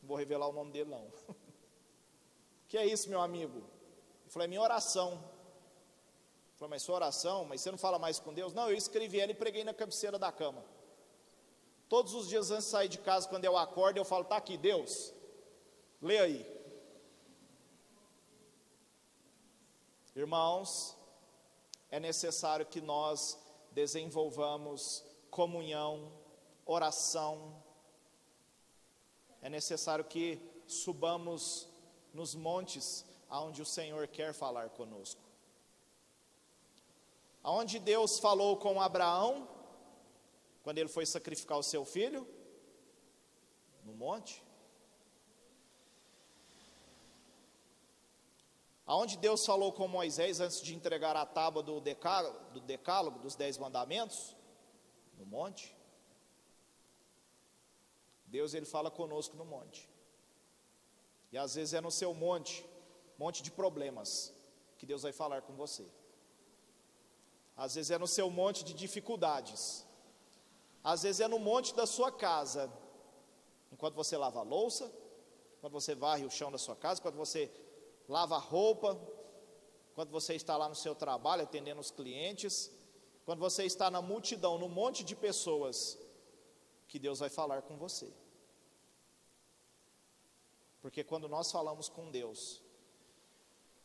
Não 0.00 0.06
vou 0.06 0.16
revelar 0.16 0.46
o 0.46 0.52
nome 0.52 0.70
dele, 0.70 0.88
não. 0.88 1.04
O 2.64 2.68
que 2.68 2.78
é 2.78 2.84
isso, 2.84 3.08
meu 3.08 3.20
amigo? 3.20 3.58
Ele 3.58 4.30
falou, 4.30 4.44
é 4.44 4.48
minha 4.48 4.60
oração. 4.60 5.12
Ele 5.12 6.56
falou, 6.56 6.70
mas 6.70 6.82
sua 6.82 6.96
oração? 6.96 7.44
Mas 7.44 7.60
você 7.60 7.70
não 7.70 7.78
fala 7.78 7.96
mais 7.96 8.18
com 8.18 8.34
Deus? 8.34 8.52
Não, 8.52 8.68
eu 8.68 8.76
escrevi 8.76 9.20
ela 9.20 9.30
e 9.30 9.34
preguei 9.36 9.62
na 9.62 9.72
cabeceira 9.72 10.18
da 10.18 10.32
cama. 10.32 10.64
Todos 11.88 12.12
os 12.12 12.28
dias 12.28 12.50
antes 12.50 12.64
de 12.64 12.70
sair 12.72 12.88
de 12.88 12.98
casa, 12.98 13.28
quando 13.28 13.44
eu 13.44 13.56
acordo, 13.56 13.98
eu 13.98 14.04
falo: 14.04 14.22
está 14.22 14.36
aqui, 14.36 14.56
Deus, 14.56 15.14
lê 16.02 16.18
aí. 16.18 16.56
Irmãos, 20.16 20.95
é 21.96 22.00
necessário 22.00 22.66
que 22.66 22.82
nós 22.82 23.38
desenvolvamos 23.72 25.02
comunhão, 25.30 26.12
oração. 26.66 27.56
É 29.40 29.48
necessário 29.48 30.04
que 30.04 30.38
subamos 30.66 31.66
nos 32.12 32.34
montes 32.34 33.02
aonde 33.30 33.62
o 33.62 33.64
Senhor 33.64 34.06
quer 34.08 34.34
falar 34.34 34.68
conosco. 34.68 35.22
Aonde 37.42 37.78
Deus 37.78 38.18
falou 38.18 38.58
com 38.58 38.78
Abraão, 38.78 39.48
quando 40.62 40.76
ele 40.76 40.90
foi 40.90 41.06
sacrificar 41.06 41.56
o 41.56 41.62
seu 41.62 41.82
filho? 41.86 42.28
No 43.82 43.94
monte. 43.94 44.44
Aonde 48.86 49.16
Deus 49.16 49.44
falou 49.44 49.72
com 49.72 49.88
Moisés 49.88 50.38
antes 50.38 50.62
de 50.62 50.72
entregar 50.72 51.16
a 51.16 51.26
tábua 51.26 51.60
do 51.60 51.80
decálogo, 51.80 52.38
do 52.52 52.60
decálogo 52.60 53.18
dos 53.18 53.34
dez 53.34 53.58
mandamentos? 53.58 54.36
No 55.18 55.26
monte. 55.26 55.76
Deus 58.26 58.54
ele 58.54 58.64
fala 58.64 58.88
conosco 58.88 59.36
no 59.36 59.44
monte. 59.44 59.90
E 61.32 61.38
às 61.38 61.56
vezes 61.56 61.74
é 61.74 61.80
no 61.80 61.90
seu 61.90 62.14
monte, 62.14 62.64
monte 63.18 63.42
de 63.42 63.50
problemas, 63.50 64.32
que 64.78 64.86
Deus 64.86 65.02
vai 65.02 65.12
falar 65.12 65.42
com 65.42 65.54
você. 65.54 65.84
Às 67.56 67.74
vezes 67.74 67.90
é 67.90 67.98
no 67.98 68.06
seu 68.06 68.30
monte 68.30 68.62
de 68.62 68.72
dificuldades. 68.72 69.84
Às 70.84 71.02
vezes 71.02 71.20
é 71.20 71.26
no 71.26 71.40
monte 71.40 71.74
da 71.74 71.86
sua 71.86 72.12
casa. 72.12 72.72
Enquanto 73.72 73.96
você 73.96 74.16
lava 74.16 74.38
a 74.38 74.42
louça, 74.42 74.92
quando 75.60 75.72
você 75.72 75.94
varre 75.94 76.24
o 76.24 76.30
chão 76.30 76.52
da 76.52 76.58
sua 76.58 76.76
casa, 76.76 77.02
quando 77.02 77.16
você 77.16 77.50
lava 78.08 78.38
roupa, 78.38 78.98
quando 79.94 80.10
você 80.10 80.34
está 80.34 80.56
lá 80.56 80.68
no 80.68 80.74
seu 80.74 80.94
trabalho 80.94 81.42
atendendo 81.42 81.80
os 81.80 81.90
clientes, 81.90 82.70
quando 83.24 83.40
você 83.40 83.64
está 83.64 83.90
na 83.90 84.02
multidão, 84.02 84.58
no 84.58 84.68
monte 84.68 85.02
de 85.02 85.16
pessoas, 85.16 85.98
que 86.86 86.98
Deus 86.98 87.18
vai 87.18 87.28
falar 87.28 87.62
com 87.62 87.76
você. 87.76 88.12
Porque 90.80 91.02
quando 91.02 91.28
nós 91.28 91.50
falamos 91.50 91.88
com 91.88 92.10
Deus, 92.10 92.62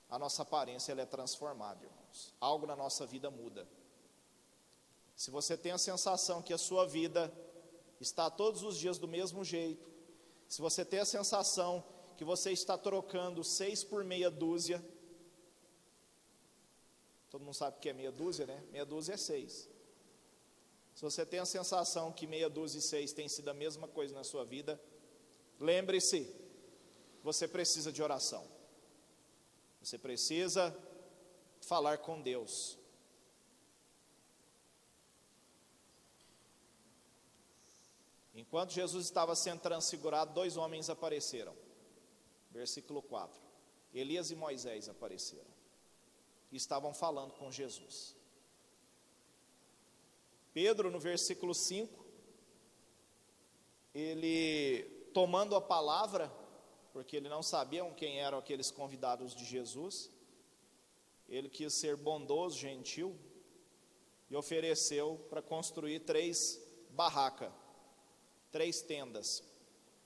a 0.07 0.19
nossa 0.19 0.43
aparência 0.43 0.91
ela 0.91 1.01
é 1.01 1.05
transformada, 1.05 1.85
irmãos. 1.85 2.35
Algo 2.39 2.67
na 2.67 2.75
nossa 2.75 3.05
vida 3.05 3.31
muda. 3.31 3.67
Se 5.15 5.31
você 5.31 5.57
tem 5.57 5.71
a 5.71 5.77
sensação 5.77 6.41
que 6.41 6.53
a 6.53 6.57
sua 6.57 6.85
vida 6.85 7.33
está 7.99 8.29
todos 8.29 8.63
os 8.63 8.77
dias 8.77 8.97
do 8.97 9.07
mesmo 9.07 9.43
jeito, 9.43 9.89
se 10.47 10.61
você 10.61 10.83
tem 10.83 10.99
a 10.99 11.05
sensação 11.05 11.83
que 12.21 12.25
você 12.25 12.51
está 12.51 12.77
trocando 12.77 13.43
seis 13.43 13.83
por 13.83 14.03
meia 14.03 14.29
dúzia. 14.29 14.79
Todo 17.31 17.43
mundo 17.43 17.55
sabe 17.55 17.77
o 17.77 17.79
que 17.79 17.89
é 17.89 17.93
meia 17.93 18.11
dúzia, 18.11 18.45
né? 18.45 18.63
Meia 18.71 18.85
dúzia 18.85 19.15
é 19.15 19.17
seis. 19.17 19.67
Se 20.93 21.01
você 21.01 21.25
tem 21.25 21.39
a 21.39 21.45
sensação 21.45 22.11
que 22.11 22.27
meia 22.27 22.47
dúzia 22.47 22.77
e 22.77 22.81
seis 22.83 23.11
tem 23.11 23.27
sido 23.27 23.49
a 23.49 23.55
mesma 23.55 23.87
coisa 23.87 24.13
na 24.13 24.23
sua 24.23 24.45
vida, 24.45 24.79
lembre-se, 25.59 26.31
você 27.23 27.47
precisa 27.47 27.91
de 27.91 28.03
oração. 28.03 28.47
Você 29.81 29.97
precisa 29.97 30.77
falar 31.59 31.97
com 31.97 32.21
Deus. 32.21 32.77
Enquanto 38.35 38.73
Jesus 38.73 39.05
estava 39.05 39.35
sendo 39.35 39.61
transfigurado, 39.61 40.35
dois 40.35 40.55
homens 40.55 40.87
apareceram 40.87 41.70
versículo 42.51 43.01
4. 43.01 43.39
Elias 43.93 44.31
e 44.31 44.35
Moisés 44.35 44.87
apareceram 44.87 45.51
e 46.51 46.57
estavam 46.57 46.93
falando 46.93 47.33
com 47.33 47.51
Jesus. 47.51 48.15
Pedro, 50.53 50.91
no 50.91 50.99
versículo 50.99 51.53
5, 51.53 52.05
ele 53.93 54.83
tomando 55.13 55.55
a 55.55 55.61
palavra, 55.61 56.31
porque 56.93 57.15
ele 57.15 57.29
não 57.29 57.41
sabia 57.41 57.89
quem 57.91 58.19
eram 58.19 58.37
aqueles 58.37 58.69
convidados 58.69 59.33
de 59.33 59.45
Jesus, 59.45 60.09
ele 61.27 61.49
quis 61.49 61.73
ser 61.73 61.95
bondoso, 61.95 62.57
gentil, 62.57 63.17
e 64.29 64.35
ofereceu 64.35 65.25
para 65.29 65.41
construir 65.41 66.01
três 66.01 66.61
barracas, 66.89 67.51
três 68.51 68.81
tendas, 68.81 69.43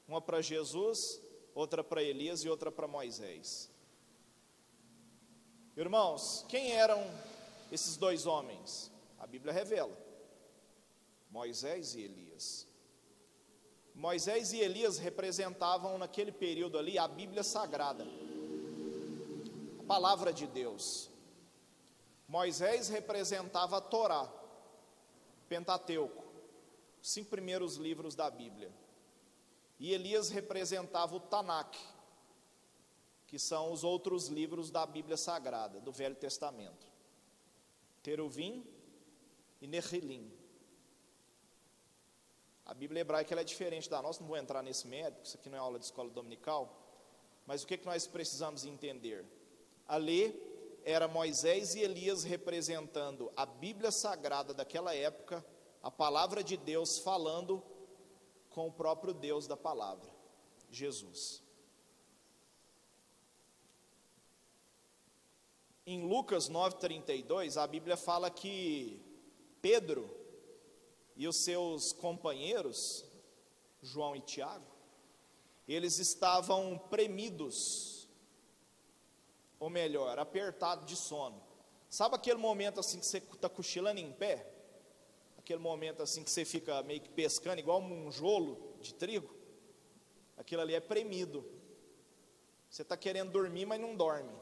uma 0.08 0.22
para 0.22 0.42
Jesus, 0.42 1.20
outra 1.56 1.82
para 1.82 2.04
Elias 2.04 2.44
e 2.44 2.50
outra 2.50 2.70
para 2.70 2.86
Moisés. 2.86 3.72
Irmãos, 5.76 6.46
quem 6.50 6.74
eram 6.74 7.02
esses 7.72 7.96
dois 7.96 8.26
homens? 8.28 8.92
A 9.18 9.26
Bíblia 9.26 9.54
revela: 9.54 9.98
Moisés 11.32 11.96
e 11.96 12.02
Elias. 12.02 12.68
Moisés 13.96 14.52
e 14.52 14.60
Elias 14.60 14.98
representavam 14.98 15.98
naquele 15.98 16.32
período 16.32 16.78
ali 16.78 16.98
a 16.98 17.08
Bíblia 17.08 17.44
Sagrada, 17.44 18.06
a 19.80 19.84
palavra 19.84 20.34
de 20.34 20.46
Deus. 20.46 21.10
Moisés 22.28 22.90
representava 22.90 23.78
a 23.78 23.82
Torá, 23.82 24.30
Pentateuco, 25.48 26.26
os 27.02 27.10
cinco 27.10 27.30
primeiros 27.30 27.78
livros 27.78 28.16
da 28.16 28.30
Bíblia. 28.30 28.70
E 29.80 29.94
Elias 29.94 30.30
representava 30.30 31.16
o 31.16 31.20
Tanakh, 31.20 31.78
que 33.28 33.38
são 33.38 33.72
os 33.72 33.84
outros 33.84 34.28
livros 34.28 34.72
da 34.72 34.86
Bíblia 34.86 35.18
Sagrada, 35.18 35.82
do 35.82 35.92
Velho 35.92 36.16
Testamento. 36.16 36.88
Teruvim 38.02 38.66
e 39.60 39.68
Nehilim. 39.68 40.32
A 42.66 42.74
Bíblia 42.74 43.02
hebraica 43.02 43.40
é 43.40 43.44
diferente 43.44 43.90
da 43.90 44.02
nossa, 44.02 44.22
não 44.22 44.28
vou 44.28 44.38
entrar 44.38 44.64
nesse 44.64 44.88
mérito, 44.88 45.26
isso 45.26 45.38
aqui 45.38 45.50
não 45.50 45.58
é 45.58 45.62
aula 45.62 45.78
de 45.78 45.86
escola 45.86 46.10
dominical, 46.10 46.82
mas 47.46 47.62
o 47.62 47.68
que, 47.68 47.78
que 47.78 47.86
nós 47.86 48.08
precisamos 48.08 48.66
entender? 48.66 49.24
Ali 49.88 50.34
era 50.84 51.08
Moisés 51.08 51.76
e 51.76 51.82
Elias 51.82 52.24
representando 52.24 53.32
a 53.36 53.46
Bíblia 53.46 53.92
Sagrada 53.92 54.54
daquela 54.54 54.96
época, 54.96 55.46
a 55.82 55.92
palavra 55.92 56.44
de 56.44 56.58
Deus 56.58 57.00
falando 57.00 57.64
com 58.56 58.70
o 58.70 58.72
próprio 58.72 59.14
Deus 59.14 59.48
da 59.48 59.58
palavra, 59.58 60.10
Jesus. 60.72 61.44
Em 65.86 66.08
Lucas 66.08 66.50
9,32, 66.50 67.62
a 67.62 67.68
Bíblia 67.68 67.98
fala 67.98 68.32
que 68.32 69.04
Pedro 69.62 70.10
e 71.18 71.28
os 71.28 71.36
seus 71.36 71.92
companheiros, 71.92 73.04
João 73.82 74.16
e 74.16 74.22
Tiago, 74.22 74.72
eles 75.68 76.00
estavam 76.00 76.78
premidos, 76.90 78.08
ou 79.60 79.70
melhor, 79.70 80.18
apertados 80.18 80.86
de 80.86 80.96
sono. 80.96 81.44
Sabe 81.90 82.16
aquele 82.16 82.40
momento 82.40 82.80
assim 82.80 83.00
que 83.00 83.06
você 83.06 83.18
está 83.18 83.50
cochilando 83.50 84.00
em 84.00 84.14
pé? 84.14 84.55
Aquele 85.46 85.62
momento 85.62 86.02
assim 86.02 86.24
que 86.24 86.32
você 86.32 86.44
fica 86.44 86.82
meio 86.82 87.00
que 87.00 87.10
pescando, 87.10 87.60
igual 87.60 87.80
um 87.80 88.12
jolo 88.12 88.76
de 88.82 88.96
trigo, 88.96 89.32
aquilo 90.36 90.64
ali 90.64 90.74
é 90.74 90.80
premido. 90.80 91.46
Você 92.68 92.82
está 92.82 92.98
querendo 92.98 93.32
dormir, 93.32 93.68
mas 93.68 93.80
não 93.80 93.96
dorme. 93.96 94.34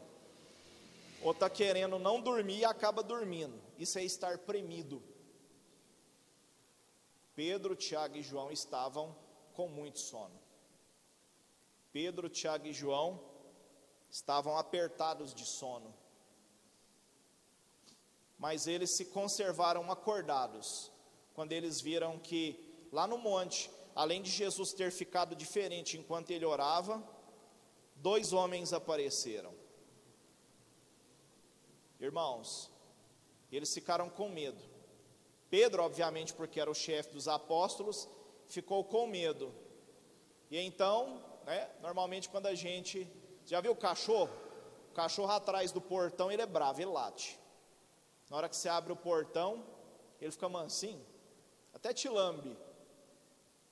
Ou 1.22 1.32
está 1.32 1.50
querendo 1.50 2.00
não 2.00 2.22
dormir 2.22 2.60
e 2.60 2.66
acaba 2.66 3.04
dormindo. 3.04 3.62
Isso 3.78 4.00
é 4.00 4.04
estar 4.04 4.38
premido. 4.40 5.04
Pedro, 7.36 7.76
Tiago 7.76 8.16
e 8.16 8.24
João 8.24 8.50
estavam 8.50 9.14
com 9.54 9.68
muito 9.68 10.00
sono. 10.00 10.40
Pedro, 11.92 12.30
Tiago 12.30 12.66
e 12.66 12.72
João 12.72 13.22
estavam 14.10 14.58
apertados 14.58 15.34
de 15.34 15.46
sono. 15.46 15.94
Mas 18.38 18.68
eles 18.68 18.96
se 18.96 19.06
conservaram 19.06 19.92
acordados 19.92 20.93
quando 21.34 21.52
eles 21.52 21.82
viram 21.82 22.20
que 22.20 22.88
lá 22.92 23.08
no 23.08 23.18
monte, 23.18 23.70
além 23.96 24.22
de 24.22 24.30
Jesus 24.30 24.72
ter 24.74 24.92
ficado 24.92 25.36
diferente 25.36 25.98
enquanto 25.98 26.32
ele 26.32 26.46
orava, 26.46 27.04
dois 27.96 28.34
homens 28.34 28.72
apareceram. 28.72 29.54
Irmãos, 32.00 32.72
eles 33.52 33.74
ficaram 33.74 34.10
com 34.10 34.30
medo. 34.30 34.62
Pedro, 35.50 35.84
obviamente, 35.84 36.34
porque 36.34 36.60
era 36.60 36.70
o 36.70 36.76
chefe 36.76 37.14
dos 37.14 37.28
apóstolos, 37.28 38.08
ficou 38.48 38.84
com 38.84 39.08
medo. 39.08 39.54
E 40.52 40.60
então, 40.60 41.24
né, 41.46 41.70
normalmente 41.82 42.30
quando 42.30 42.48
a 42.48 42.56
gente. 42.56 43.08
Já 43.46 43.60
viu 43.60 43.74
o 43.74 43.76
cachorro? 43.76 44.32
O 44.92 44.94
cachorro 44.94 45.32
atrás 45.32 45.72
do 45.72 45.82
portão, 45.82 46.32
ele 46.32 46.42
é 46.42 46.46
bravo, 46.46 46.80
ele 46.80 46.92
late. 46.92 47.38
Na 48.30 48.38
hora 48.38 48.48
que 48.48 48.56
você 48.56 48.70
abre 48.70 48.94
o 48.94 48.96
portão, 48.96 49.66
ele 50.22 50.32
fica 50.32 50.48
mansinho 50.48 51.13
até 51.74 51.94
te 51.94 52.08
lambe. 52.08 52.56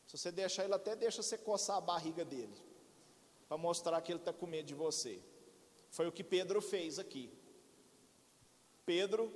Se 0.07 0.17
você 0.17 0.31
deixar, 0.31 0.65
ele 0.65 0.73
até 0.73 0.95
deixa 0.95 1.23
você 1.23 1.37
coçar 1.37 1.77
a 1.77 1.81
barriga 1.81 2.25
dele, 2.25 2.53
para 3.47 3.57
mostrar 3.57 4.01
que 4.01 4.11
ele 4.11 4.19
está 4.19 4.33
com 4.33 4.45
medo 4.45 4.65
de 4.65 4.73
você. 4.73 5.21
Foi 5.89 6.07
o 6.07 6.11
que 6.11 6.23
Pedro 6.23 6.61
fez 6.61 6.99
aqui. 6.99 7.31
Pedro 8.85 9.31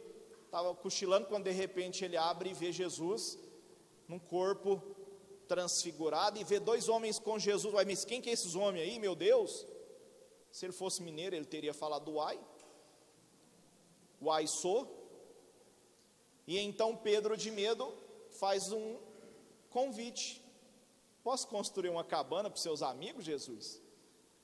estava 0.45 0.73
cochilando 0.75 1.27
quando 1.27 1.45
de 1.45 1.51
repente 1.51 2.03
ele 2.03 2.17
abre 2.17 2.49
e 2.49 2.53
vê 2.53 2.71
Jesus 2.71 3.37
num 4.07 4.19
corpo 4.19 4.81
transfigurado 5.47 6.39
e 6.39 6.43
vê 6.43 6.59
dois 6.59 6.89
homens 6.89 7.19
com 7.19 7.37
Jesus. 7.37 7.73
Uai, 7.73 7.85
mas 7.85 8.03
quem 8.03 8.21
que 8.21 8.29
é 8.29 8.33
esses 8.33 8.55
homens 8.55 8.83
aí, 8.83 8.99
meu 8.99 9.15
Deus? 9.15 9.65
Se 10.51 10.65
ele 10.65 10.73
fosse 10.73 11.03
mineiro, 11.03 11.35
ele 11.35 11.45
teria 11.45 11.73
falado 11.73 12.11
uai. 12.13 12.39
Uai 14.21 14.47
sou. 14.47 15.03
E 16.47 16.57
então 16.57 16.95
Pedro, 16.95 17.35
de 17.35 17.51
medo, 17.51 17.93
faz 18.35 18.71
um 18.71 18.97
convite. 19.69 20.43
Posso 21.23 21.47
construir 21.47 21.89
uma 21.89 22.03
cabana 22.03 22.49
para 22.49 22.57
os 22.57 22.61
seus 22.61 22.81
amigos, 22.81 23.25
Jesus? 23.25 23.81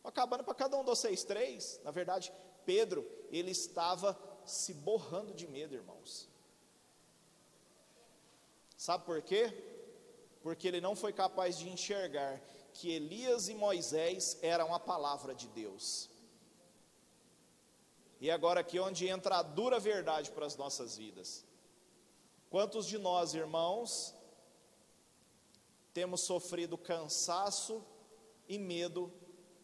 Uma 0.04 0.12
cabana 0.12 0.44
para 0.44 0.56
cada 0.56 0.76
um 0.78 0.82
de 0.82 0.90
vocês 0.90 1.24
três. 1.24 1.80
Na 1.84 1.92
verdade, 1.92 2.34
Pedro, 2.66 3.08
ele 3.30 3.52
estava 3.52 4.18
se 4.46 4.74
borrando 4.74 5.34
de 5.34 5.48
medo, 5.48 5.76
irmãos. 5.76 6.28
Sabe 8.76 9.06
por 9.06 9.22
quê? 9.22 9.54
Porque 10.42 10.68
ele 10.68 10.82
não 10.82 10.96
foi 10.96 11.14
capaz 11.14 11.58
de 11.58 11.70
enxergar 11.70 12.42
que 12.74 12.92
Elias 12.92 13.48
e 13.48 13.54
Moisés 13.54 14.40
eram 14.42 14.74
a 14.74 14.80
palavra 14.80 15.36
de 15.36 15.48
Deus. 15.50 16.10
E 18.20 18.32
agora 18.32 18.62
aqui 18.62 18.78
é 18.78 18.82
onde 18.82 19.08
entra 19.08 19.38
a 19.38 19.44
dura 19.44 19.80
verdade 19.80 20.32
para 20.32 20.46
as 20.46 20.56
nossas 20.56 20.98
vidas. 20.98 21.46
Quantos 22.52 22.86
de 22.86 22.98
nós, 22.98 23.34
irmãos, 23.34 24.14
temos 25.94 26.20
sofrido 26.20 26.78
cansaço 26.78 27.82
e 28.46 28.60
medo 28.60 29.10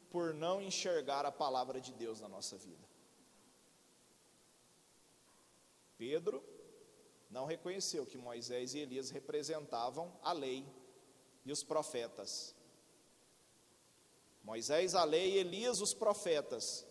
por 0.09 0.33
não 0.33 0.61
enxergar 0.61 1.25
a 1.25 1.31
palavra 1.31 1.81
de 1.81 1.91
Deus 1.91 2.21
na 2.21 2.29
nossa 2.29 2.55
vida. 2.55 2.87
Pedro 5.97 6.41
não 7.29 7.43
reconheceu 7.43 8.05
que 8.05 8.17
Moisés 8.17 8.73
e 8.73 8.79
Elias 8.79 9.09
representavam 9.09 10.17
a 10.23 10.31
lei 10.31 10.65
e 11.43 11.51
os 11.51 11.65
profetas. 11.65 12.55
Moisés, 14.45 14.95
a 14.95 15.03
lei, 15.03 15.37
Elias, 15.37 15.81
os 15.81 15.93
profetas. 15.93 16.87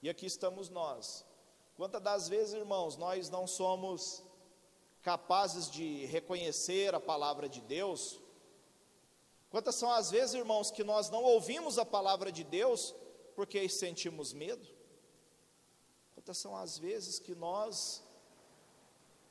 E 0.00 0.08
aqui 0.08 0.24
estamos 0.24 0.70
nós. 0.70 1.22
Quantas 1.76 2.00
das 2.00 2.28
vezes, 2.30 2.54
irmãos, 2.54 2.96
nós 2.96 3.28
não 3.28 3.46
somos 3.46 4.26
capazes 5.02 5.70
de 5.70 6.04
reconhecer 6.06 6.94
a 6.94 7.00
palavra 7.00 7.48
de 7.48 7.60
Deus? 7.60 8.20
Quantas 9.50 9.74
são 9.74 9.90
as 9.90 10.10
vezes, 10.10 10.34
irmãos, 10.34 10.70
que 10.70 10.84
nós 10.84 11.08
não 11.10 11.22
ouvimos 11.22 11.78
a 11.78 11.84
palavra 11.84 12.30
de 12.30 12.44
Deus 12.44 12.94
porque 13.34 13.68
sentimos 13.68 14.32
medo? 14.32 14.66
Quantas 16.14 16.38
são 16.38 16.56
as 16.56 16.78
vezes 16.78 17.18
que 17.18 17.34
nós 17.34 18.04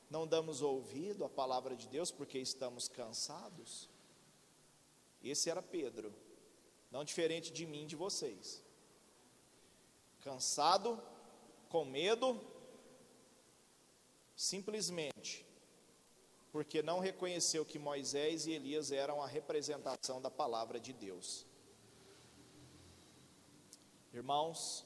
não 0.09 0.25
damos 0.25 0.61
ouvido 0.61 1.23
à 1.23 1.29
palavra 1.29 1.75
de 1.75 1.87
Deus 1.87 2.09
porque 2.11 2.39
estamos 2.39 2.87
cansados? 2.87 3.89
Esse 5.23 5.49
era 5.49 5.61
Pedro, 5.61 6.13
não 6.89 7.03
diferente 7.03 7.51
de 7.51 7.65
mim 7.65 7.85
de 7.85 7.95
vocês. 7.95 8.63
Cansado, 10.21 11.01
com 11.69 11.85
medo, 11.85 12.39
simplesmente 14.35 15.46
porque 16.57 16.81
não 16.81 16.97
reconheceu 16.97 17.63
que 17.63 17.77
Moisés 17.77 18.47
e 18.47 18.51
Elias 18.51 18.91
eram 18.91 19.21
a 19.21 19.27
representação 19.27 20.19
da 20.19 20.31
palavra 20.31 20.79
de 20.79 20.91
Deus. 20.91 21.45
Irmãos, 24.11 24.83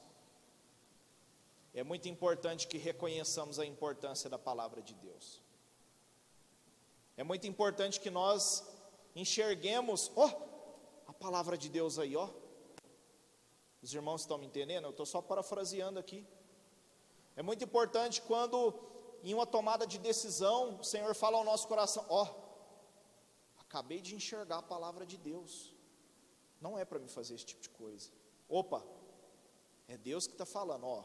é 1.72 1.82
muito 1.82 2.10
importante 2.10 2.68
que 2.68 2.76
reconheçamos 2.76 3.58
a 3.58 3.64
importância 3.64 4.28
da 4.28 4.38
palavra 4.38 4.82
de 4.82 4.92
Deus. 4.92 5.40
É 7.16 7.24
muito 7.24 7.46
importante 7.46 7.98
que 7.98 8.10
nós 8.10 8.70
enxerguemos, 9.16 10.12
ó, 10.14 10.26
oh, 10.26 11.10
a 11.10 11.14
palavra 11.14 11.56
de 11.56 11.70
Deus 11.70 11.98
aí, 11.98 12.14
ó. 12.14 12.28
Os 13.80 13.94
irmãos 13.94 14.20
estão 14.20 14.36
me 14.36 14.44
entendendo? 14.44 14.84
Eu 14.84 14.90
estou 14.90 15.06
só 15.06 15.22
parafraseando 15.22 15.98
aqui. 15.98 16.26
É 17.34 17.42
muito 17.42 17.64
importante 17.64 18.20
quando 18.20 18.91
em 19.22 19.34
uma 19.34 19.46
tomada 19.46 19.86
de 19.86 19.98
decisão, 19.98 20.78
o 20.80 20.84
Senhor 20.84 21.14
fala 21.14 21.38
ao 21.38 21.44
nosso 21.44 21.68
coração: 21.68 22.04
Ó, 22.08 22.24
oh, 22.24 23.60
acabei 23.60 24.00
de 24.00 24.14
enxergar 24.14 24.58
a 24.58 24.62
palavra 24.62 25.06
de 25.06 25.16
Deus, 25.16 25.74
não 26.60 26.78
é 26.78 26.84
para 26.84 26.98
me 26.98 27.08
fazer 27.08 27.34
esse 27.34 27.46
tipo 27.46 27.62
de 27.62 27.70
coisa. 27.70 28.10
Opa, 28.48 28.84
é 29.88 29.96
Deus 29.96 30.26
que 30.26 30.34
está 30.34 30.44
falando, 30.44 30.86
ó. 30.86 31.04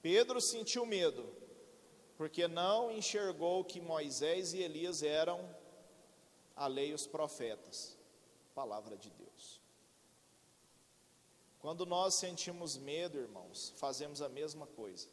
Pedro 0.00 0.40
sentiu 0.40 0.86
medo, 0.86 1.28
porque 2.16 2.48
não 2.48 2.90
enxergou 2.90 3.64
que 3.64 3.80
Moisés 3.80 4.54
e 4.54 4.58
Elias 4.62 5.02
eram 5.02 5.54
a 6.56 6.66
lei 6.66 6.90
e 6.90 6.94
os 6.94 7.06
profetas, 7.06 7.98
palavra 8.54 8.96
de 8.96 9.10
Deus. 9.10 9.59
Quando 11.60 11.84
nós 11.84 12.14
sentimos 12.14 12.78
medo, 12.78 13.18
irmãos, 13.18 13.74
fazemos 13.76 14.22
a 14.22 14.28
mesma 14.28 14.66
coisa. 14.66 15.08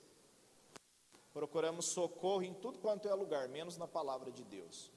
Procuramos 1.33 1.87
socorro 1.87 2.41
em 2.41 2.53
tudo 2.53 2.79
quanto 2.79 3.07
é 3.07 3.13
lugar, 3.13 3.49
menos 3.49 3.77
na 3.77 3.87
palavra 3.87 4.31
de 4.31 4.43
Deus. 4.45 4.89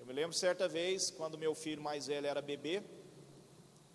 Eu 0.00 0.04
me 0.04 0.12
lembro 0.12 0.36
certa 0.36 0.68
vez, 0.68 1.10
quando 1.10 1.38
meu 1.38 1.54
filho 1.54 1.80
mais 1.80 2.08
velho 2.08 2.26
era 2.26 2.42
bebê, 2.42 2.82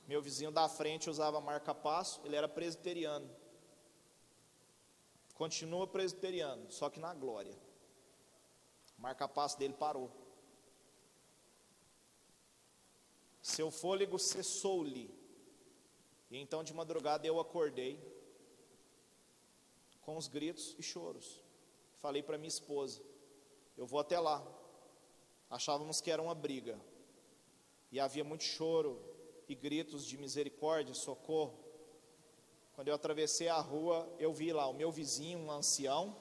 meu 0.07 0.21
vizinho 0.21 0.51
da 0.51 0.67
frente 0.69 1.09
usava 1.09 1.39
marca-passo, 1.41 2.21
ele 2.23 2.35
era 2.35 2.47
presbiteriano. 2.47 3.29
Continua 5.35 5.85
presbiteriano, 5.85 6.71
só 6.71 6.89
que 6.89 6.99
na 6.99 7.13
glória. 7.13 7.57
Marca-passo 8.97 9.59
dele 9.59 9.73
parou. 9.73 10.09
Seu 13.41 13.69
fôlego 13.69 14.17
cessou-lhe 14.17 15.20
e 16.31 16.37
então 16.37 16.63
de 16.63 16.73
madrugada 16.73 17.27
eu 17.27 17.39
acordei 17.39 17.99
com 20.01 20.15
os 20.15 20.27
gritos 20.27 20.75
e 20.79 20.81
choros. 20.81 21.43
Falei 21.97 22.23
para 22.23 22.37
minha 22.37 22.47
esposa: 22.47 23.01
Eu 23.77 23.85
vou 23.85 23.99
até 23.99 24.17
lá. 24.17 24.41
Achávamos 25.49 25.99
que 25.99 26.09
era 26.09 26.21
uma 26.21 26.33
briga. 26.33 26.79
E 27.91 27.99
havia 27.99 28.23
muito 28.23 28.45
choro 28.45 29.03
e 29.47 29.53
gritos 29.53 30.05
de 30.05 30.17
misericórdia, 30.17 30.93
socorro. 30.93 31.59
Quando 32.73 32.87
eu 32.87 32.95
atravessei 32.95 33.49
a 33.49 33.59
rua, 33.59 34.09
eu 34.17 34.33
vi 34.33 34.53
lá 34.53 34.65
o 34.67 34.73
meu 34.73 34.89
vizinho, 34.89 35.37
um 35.37 35.51
ancião, 35.51 36.15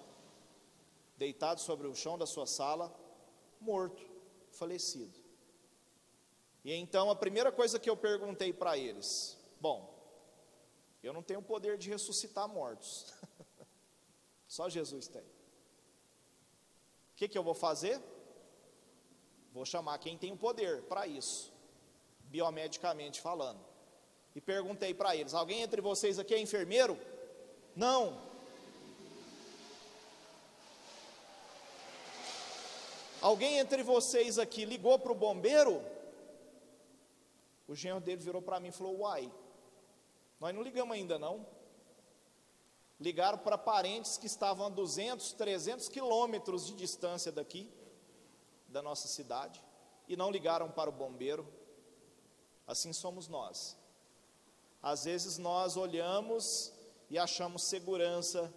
deitado 1.16 1.60
sobre 1.60 1.86
o 1.86 1.94
chão 1.94 2.18
da 2.18 2.26
sua 2.26 2.44
sala, 2.44 2.92
morto, 3.60 4.04
falecido. 4.50 5.16
E 6.64 6.74
então 6.74 7.08
a 7.08 7.14
primeira 7.14 7.52
coisa 7.52 7.78
que 7.78 7.88
eu 7.88 7.96
perguntei 7.96 8.52
para 8.52 8.76
eles: 8.76 9.38
Bom, 9.60 9.89
eu 11.02 11.12
não 11.12 11.22
tenho 11.22 11.40
o 11.40 11.42
poder 11.42 11.78
de 11.78 11.88
ressuscitar 11.88 12.48
mortos. 12.48 13.12
Só 14.46 14.68
Jesus 14.68 15.08
tem. 15.08 15.22
O 15.22 15.26
que, 17.16 17.28
que 17.28 17.38
eu 17.38 17.42
vou 17.42 17.54
fazer? 17.54 18.00
Vou 19.52 19.64
chamar 19.64 19.98
quem 19.98 20.16
tem 20.16 20.32
o 20.32 20.36
poder 20.36 20.82
para 20.82 21.06
isso, 21.06 21.52
biomedicamente 22.20 23.20
falando. 23.20 23.60
E 24.34 24.40
perguntei 24.40 24.94
para 24.94 25.16
eles: 25.16 25.34
alguém 25.34 25.62
entre 25.62 25.80
vocês 25.80 26.18
aqui 26.18 26.34
é 26.34 26.40
enfermeiro? 26.40 26.98
Não. 27.74 28.30
Alguém 33.20 33.58
entre 33.58 33.82
vocês 33.82 34.38
aqui 34.38 34.64
ligou 34.64 34.98
para 34.98 35.12
o 35.12 35.14
bombeiro? 35.14 35.82
O 37.68 37.74
genro 37.74 38.00
dele 38.00 38.22
virou 38.22 38.40
para 38.40 38.58
mim 38.60 38.68
e 38.68 38.72
falou: 38.72 39.00
Uai, 39.00 39.30
nós 40.40 40.54
não 40.54 40.62
ligamos 40.62 40.94
ainda 40.94 41.18
não. 41.18 41.46
Ligaram 42.98 43.38
para 43.38 43.58
parentes 43.58 44.16
que 44.16 44.26
estavam 44.26 44.66
a 44.66 44.68
200, 44.70 45.32
300 45.34 45.88
quilômetros 45.88 46.66
de 46.66 46.74
distância 46.74 47.30
daqui, 47.30 47.70
da 48.68 48.82
nossa 48.82 49.06
cidade, 49.06 49.62
e 50.08 50.16
não 50.16 50.30
ligaram 50.30 50.70
para 50.70 50.88
o 50.88 50.92
bombeiro. 50.92 51.46
Assim 52.66 52.92
somos 52.92 53.28
nós. 53.28 53.76
Às 54.82 55.04
vezes 55.04 55.36
nós 55.38 55.76
olhamos 55.76 56.72
e 57.10 57.18
achamos 57.18 57.64
segurança 57.64 58.52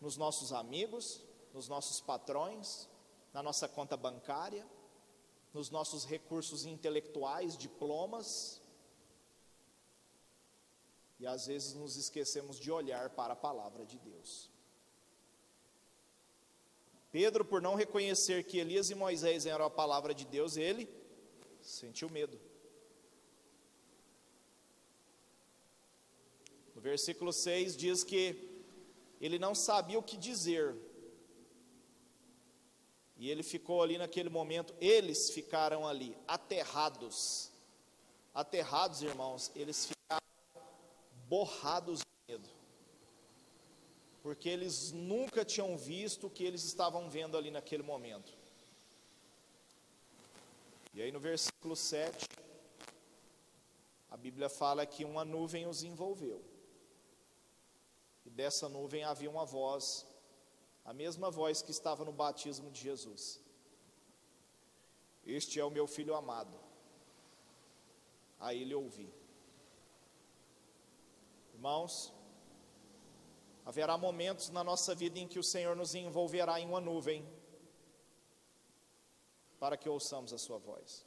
nos 0.00 0.16
nossos 0.16 0.52
amigos, 0.52 1.22
nos 1.52 1.68
nossos 1.68 2.00
patrões, 2.00 2.88
na 3.32 3.42
nossa 3.42 3.68
conta 3.68 3.96
bancária, 3.96 4.66
nos 5.52 5.70
nossos 5.70 6.04
recursos 6.04 6.64
intelectuais, 6.64 7.56
diplomas, 7.56 8.60
e 11.24 11.26
às 11.26 11.46
vezes 11.46 11.72
nos 11.72 11.96
esquecemos 11.96 12.60
de 12.60 12.70
olhar 12.70 13.08
para 13.08 13.32
a 13.32 13.36
palavra 13.36 13.86
de 13.86 13.98
Deus. 13.98 14.50
Pedro, 17.10 17.46
por 17.46 17.62
não 17.62 17.74
reconhecer 17.74 18.44
que 18.44 18.58
Elias 18.58 18.90
e 18.90 18.94
Moisés 18.94 19.46
eram 19.46 19.64
a 19.64 19.70
palavra 19.70 20.12
de 20.12 20.26
Deus, 20.26 20.58
ele 20.58 20.86
sentiu 21.62 22.10
medo. 22.10 22.38
No 26.74 26.82
versículo 26.82 27.32
6 27.32 27.74
diz 27.74 28.04
que 28.04 28.22
ele 29.18 29.38
não 29.38 29.54
sabia 29.54 29.98
o 29.98 30.02
que 30.02 30.18
dizer. 30.18 30.76
E 33.16 33.30
ele 33.30 33.42
ficou 33.42 33.82
ali 33.82 33.96
naquele 33.96 34.28
momento, 34.28 34.74
eles 34.78 35.30
ficaram 35.30 35.88
ali, 35.88 36.14
aterrados. 36.28 37.50
Aterrados, 38.34 39.00
irmãos, 39.00 39.50
eles 39.54 39.86
ficaram 39.86 40.23
borrados 41.28 42.00
de 42.00 42.32
medo 42.32 42.64
porque 44.24 44.48
eles 44.48 44.90
nunca 44.90 45.44
tinham 45.44 45.76
visto 45.76 46.28
o 46.28 46.30
que 46.30 46.42
eles 46.42 46.64
estavam 46.64 47.10
vendo 47.10 47.36
ali 47.36 47.50
naquele 47.50 47.82
momento. 47.82 48.32
E 50.94 51.02
aí 51.02 51.12
no 51.12 51.20
versículo 51.20 51.76
7, 51.76 52.26
a 54.10 54.16
Bíblia 54.16 54.48
fala 54.48 54.86
que 54.86 55.04
uma 55.04 55.26
nuvem 55.26 55.66
os 55.66 55.82
envolveu. 55.82 56.42
E 58.24 58.30
dessa 58.30 58.66
nuvem 58.66 59.04
havia 59.04 59.28
uma 59.28 59.44
voz, 59.44 60.06
a 60.86 60.94
mesma 60.94 61.30
voz 61.30 61.60
que 61.60 61.70
estava 61.70 62.02
no 62.02 62.10
batismo 62.10 62.70
de 62.70 62.80
Jesus. 62.80 63.38
Este 65.26 65.60
é 65.60 65.64
o 65.66 65.70
meu 65.70 65.86
filho 65.86 66.14
amado. 66.14 66.58
A 68.40 68.54
ele 68.54 68.74
ouvi. 68.74 69.12
Irmãos, 71.64 72.12
Haverá 73.64 73.96
momentos 73.96 74.50
na 74.50 74.62
nossa 74.62 74.94
vida 74.94 75.18
em 75.18 75.26
que 75.26 75.38
o 75.38 75.42
Senhor 75.42 75.74
nos 75.74 75.94
envolverá 75.94 76.60
em 76.60 76.66
uma 76.66 76.78
nuvem 76.78 77.26
para 79.58 79.74
que 79.74 79.88
ouçamos 79.88 80.34
a 80.34 80.36
Sua 80.36 80.58
voz. 80.58 81.06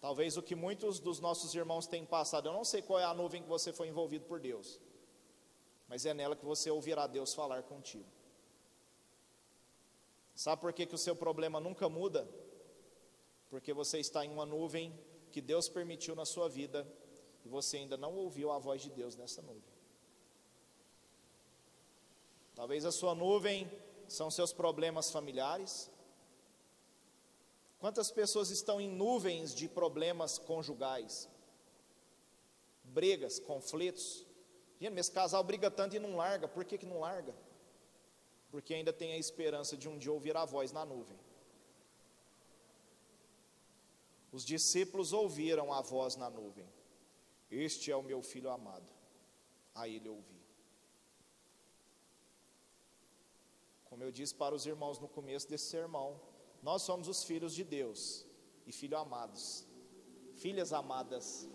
Talvez 0.00 0.36
o 0.36 0.42
que 0.44 0.54
muitos 0.54 1.00
dos 1.00 1.18
nossos 1.18 1.52
irmãos 1.56 1.88
têm 1.88 2.06
passado, 2.06 2.46
eu 2.46 2.52
não 2.52 2.64
sei 2.64 2.82
qual 2.82 3.00
é 3.00 3.04
a 3.04 3.12
nuvem 3.12 3.42
que 3.42 3.48
você 3.48 3.72
foi 3.72 3.88
envolvido 3.88 4.26
por 4.26 4.38
Deus, 4.38 4.80
mas 5.88 6.06
é 6.06 6.14
nela 6.14 6.36
que 6.36 6.44
você 6.44 6.70
ouvirá 6.70 7.08
Deus 7.08 7.34
falar 7.34 7.64
contigo. 7.64 8.08
Sabe 10.36 10.62
por 10.62 10.72
que, 10.72 10.86
que 10.86 10.94
o 10.94 10.98
seu 10.98 11.16
problema 11.16 11.58
nunca 11.58 11.88
muda? 11.88 12.28
Porque 13.50 13.72
você 13.72 13.98
está 13.98 14.24
em 14.24 14.30
uma 14.30 14.46
nuvem 14.46 14.96
que 15.32 15.40
Deus 15.40 15.68
permitiu 15.68 16.14
na 16.14 16.24
sua 16.24 16.48
vida 16.48 16.86
e 17.44 17.48
você 17.48 17.78
ainda 17.78 17.96
não 17.96 18.14
ouviu 18.14 18.50
a 18.50 18.58
voz 18.58 18.82
de 18.82 18.90
Deus 18.90 19.16
nessa 19.16 19.42
nuvem. 19.42 19.72
Talvez 22.54 22.84
a 22.84 22.92
sua 22.92 23.14
nuvem 23.14 23.70
são 24.06 24.30
seus 24.30 24.52
problemas 24.52 25.10
familiares. 25.10 25.90
Quantas 27.78 28.10
pessoas 28.10 28.50
estão 28.50 28.80
em 28.80 28.88
nuvens 28.88 29.54
de 29.54 29.68
problemas 29.68 30.38
conjugais? 30.38 31.28
Brigas, 32.84 33.40
conflitos. 33.40 34.24
Gente, 34.80 34.98
esse 34.98 35.10
casal 35.10 35.42
briga 35.42 35.70
tanto 35.70 35.96
e 35.96 35.98
não 35.98 36.16
larga. 36.16 36.46
Por 36.46 36.64
que, 36.64 36.78
que 36.78 36.86
não 36.86 37.00
larga? 37.00 37.34
Porque 38.50 38.74
ainda 38.74 38.92
tem 38.92 39.12
a 39.12 39.18
esperança 39.18 39.76
de 39.76 39.88
um 39.88 39.98
dia 39.98 40.12
ouvir 40.12 40.36
a 40.36 40.44
voz 40.44 40.72
na 40.72 40.84
nuvem. 40.84 41.18
Os 44.30 44.44
discípulos 44.44 45.12
ouviram 45.12 45.72
a 45.72 45.80
voz 45.80 46.16
na 46.16 46.30
nuvem. 46.30 46.68
Este 47.52 47.92
é 47.92 47.96
o 47.96 48.02
meu 48.02 48.22
filho 48.22 48.50
amado. 48.50 48.90
A 49.74 49.86
ele 49.86 50.08
ouvi. 50.08 50.40
Como 53.84 54.02
eu 54.02 54.10
disse 54.10 54.34
para 54.34 54.54
os 54.54 54.64
irmãos 54.64 54.98
no 54.98 55.06
começo 55.06 55.46
desse 55.48 55.66
sermão, 55.66 56.18
nós 56.62 56.80
somos 56.80 57.08
os 57.08 57.22
filhos 57.24 57.54
de 57.54 57.62
Deus 57.62 58.24
e 58.66 58.72
filhos 58.72 58.98
amados, 58.98 59.66
filhas 60.36 60.72
amadas. 60.72 61.46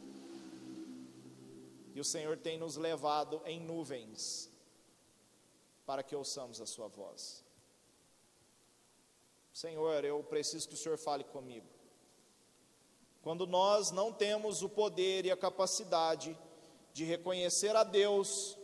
E 1.96 2.00
o 2.00 2.04
Senhor 2.04 2.38
tem 2.38 2.60
nos 2.60 2.76
levado 2.76 3.42
em 3.44 3.60
nuvens 3.60 4.52
para 5.84 6.04
que 6.04 6.16
ouçamos 6.16 6.62
a 6.62 6.68
Sua 6.68 6.88
voz. 6.88 7.44
Senhor, 9.52 10.06
eu 10.06 10.24
preciso 10.24 10.68
que 10.68 10.76
o 10.76 10.78
Senhor 10.78 11.00
fale 11.00 11.24
comigo. 11.24 11.77
Quando 13.28 13.46
nós 13.46 13.92
não 13.92 14.14
temos 14.14 14.62
o 14.62 14.70
poder 14.70 15.26
e 15.26 15.32
a 15.32 15.36
capacidade 15.36 16.34
de 16.94 17.04
reconhecer 17.04 17.76
a 17.76 17.84
Deus 17.84 18.58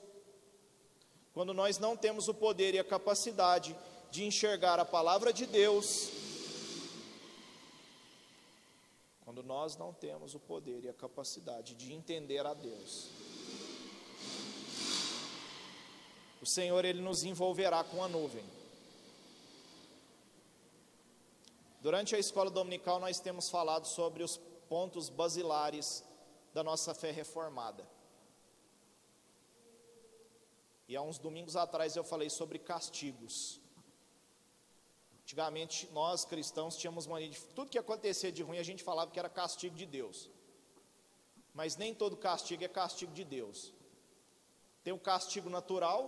quando 1.33 1.53
nós 1.53 1.77
não 1.79 1.97
temos 1.97 2.29
o 2.29 2.33
poder 2.33 2.73
e 2.73 2.79
a 2.79 2.83
capacidade 2.85 3.75
de 4.09 4.23
enxergar 4.23 4.79
a 4.79 4.85
palavra 4.85 5.33
de 5.33 5.45
Deus, 5.45 6.09
quando 9.25 9.43
nós 9.43 9.75
não 9.75 9.91
temos 9.91 10.33
o 10.33 10.39
poder 10.39 10.85
e 10.85 10.87
a 10.87 10.93
capacidade 10.93 11.75
de 11.75 11.91
entender 11.91 12.45
a 12.45 12.53
Deus, 12.53 13.09
o 16.41 16.45
Senhor 16.45 16.85
ele 16.85 17.01
nos 17.01 17.25
envolverá 17.25 17.83
com 17.83 18.01
a 18.01 18.07
nuvem. 18.07 18.45
Durante 21.81 22.15
a 22.15 22.17
escola 22.17 22.49
dominical 22.49 22.97
nós 22.97 23.19
temos 23.19 23.49
falado 23.49 23.85
sobre 23.85 24.23
os 24.23 24.39
pontos 24.73 25.07
basilares 25.07 26.03
da 26.51 26.63
nossa 26.63 26.95
fé 26.95 27.11
reformada. 27.11 27.87
E 30.87 30.95
há 30.97 31.01
uns 31.09 31.19
domingos 31.19 31.55
atrás 31.55 31.95
eu 31.95 32.03
falei 32.03 32.27
sobre 32.27 32.57
castigos. 32.57 33.61
Antigamente 35.21 35.87
nós 35.91 36.25
cristãos 36.25 36.75
tínhamos 36.75 37.05
mania 37.05 37.29
de 37.29 37.39
tudo 37.57 37.69
que 37.69 37.77
acontecia 37.77 38.31
de 38.31 38.41
ruim 38.41 38.57
a 38.57 38.63
gente 38.63 38.83
falava 38.83 39.11
que 39.11 39.19
era 39.19 39.29
castigo 39.29 39.75
de 39.75 39.85
Deus. 39.85 40.27
Mas 41.53 41.77
nem 41.77 41.93
todo 41.93 42.17
castigo 42.17 42.63
é 42.63 42.67
castigo 42.67 43.13
de 43.13 43.23
Deus. 43.23 43.71
Tem 44.83 44.91
o 44.91 44.97
castigo 44.97 45.51
natural, 45.51 46.01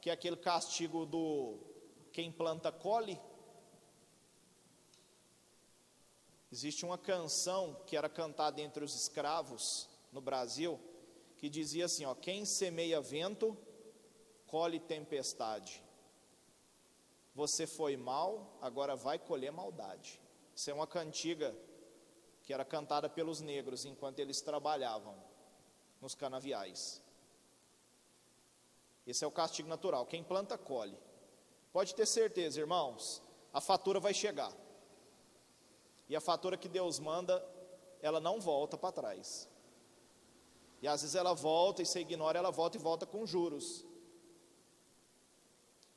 que 0.00 0.08
é 0.08 0.12
aquele 0.12 0.36
castigo 0.36 1.04
do 1.04 1.58
quem 2.12 2.30
planta 2.30 2.70
colhe. 2.70 3.20
Existe 6.50 6.84
uma 6.84 6.96
canção 6.96 7.82
que 7.86 7.96
era 7.96 8.08
cantada 8.08 8.60
entre 8.60 8.82
os 8.82 8.94
escravos 8.94 9.88
no 10.10 10.20
Brasil, 10.20 10.80
que 11.36 11.48
dizia 11.48 11.84
assim, 11.84 12.04
ó, 12.04 12.14
quem 12.14 12.44
semeia 12.44 13.00
vento, 13.00 13.56
colhe 14.46 14.80
tempestade. 14.80 15.82
Você 17.34 17.66
foi 17.66 17.96
mal, 17.96 18.58
agora 18.60 18.96
vai 18.96 19.18
colher 19.18 19.52
maldade. 19.52 20.20
Isso 20.54 20.70
é 20.70 20.74
uma 20.74 20.86
cantiga 20.86 21.54
que 22.42 22.52
era 22.52 22.64
cantada 22.64 23.08
pelos 23.08 23.40
negros 23.40 23.84
enquanto 23.84 24.18
eles 24.18 24.40
trabalhavam 24.40 25.14
nos 26.00 26.14
canaviais. 26.14 27.02
Esse 29.06 29.22
é 29.22 29.26
o 29.26 29.30
castigo 29.30 29.68
natural. 29.68 30.06
Quem 30.06 30.24
planta, 30.24 30.56
colhe. 30.56 30.98
Pode 31.72 31.94
ter 31.94 32.06
certeza, 32.06 32.58
irmãos, 32.58 33.22
a 33.52 33.60
fatura 33.60 34.00
vai 34.00 34.14
chegar. 34.14 34.52
E 36.08 36.16
a 36.16 36.20
fatura 36.20 36.56
que 36.56 36.68
Deus 36.68 36.98
manda, 36.98 37.44
ela 38.00 38.20
não 38.20 38.40
volta 38.40 38.78
para 38.78 38.92
trás. 38.92 39.48
E 40.80 40.88
às 40.88 41.02
vezes 41.02 41.16
ela 41.16 41.34
volta 41.34 41.82
e 41.82 41.86
você 41.86 42.00
ignora, 42.00 42.38
ela 42.38 42.50
volta 42.50 42.76
e 42.76 42.80
volta 42.80 43.04
com 43.04 43.26
juros. 43.26 43.84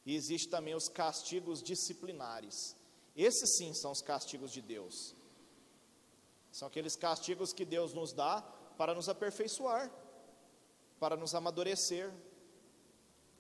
E 0.06 0.16
existe 0.16 0.50
também 0.50 0.74
os 0.74 0.90
castigos 0.90 1.62
disciplinares. 1.62 2.76
Esses 3.16 3.58
sim 3.58 3.74
são 3.74 3.92
os 3.92 4.02
castigos 4.02 4.52
de 4.52 4.62
Deus. 4.62 5.16
São 6.52 6.68
aqueles 6.68 6.96
castigos 6.96 7.54
que 7.54 7.64
Deus 7.64 7.94
nos 7.94 8.12
dá 8.12 8.42
para 8.78 8.94
nos 8.94 9.08
aperfeiçoar, 9.08 9.92
para 11.00 11.16
nos 11.16 11.36
amadurecer. 11.36 12.12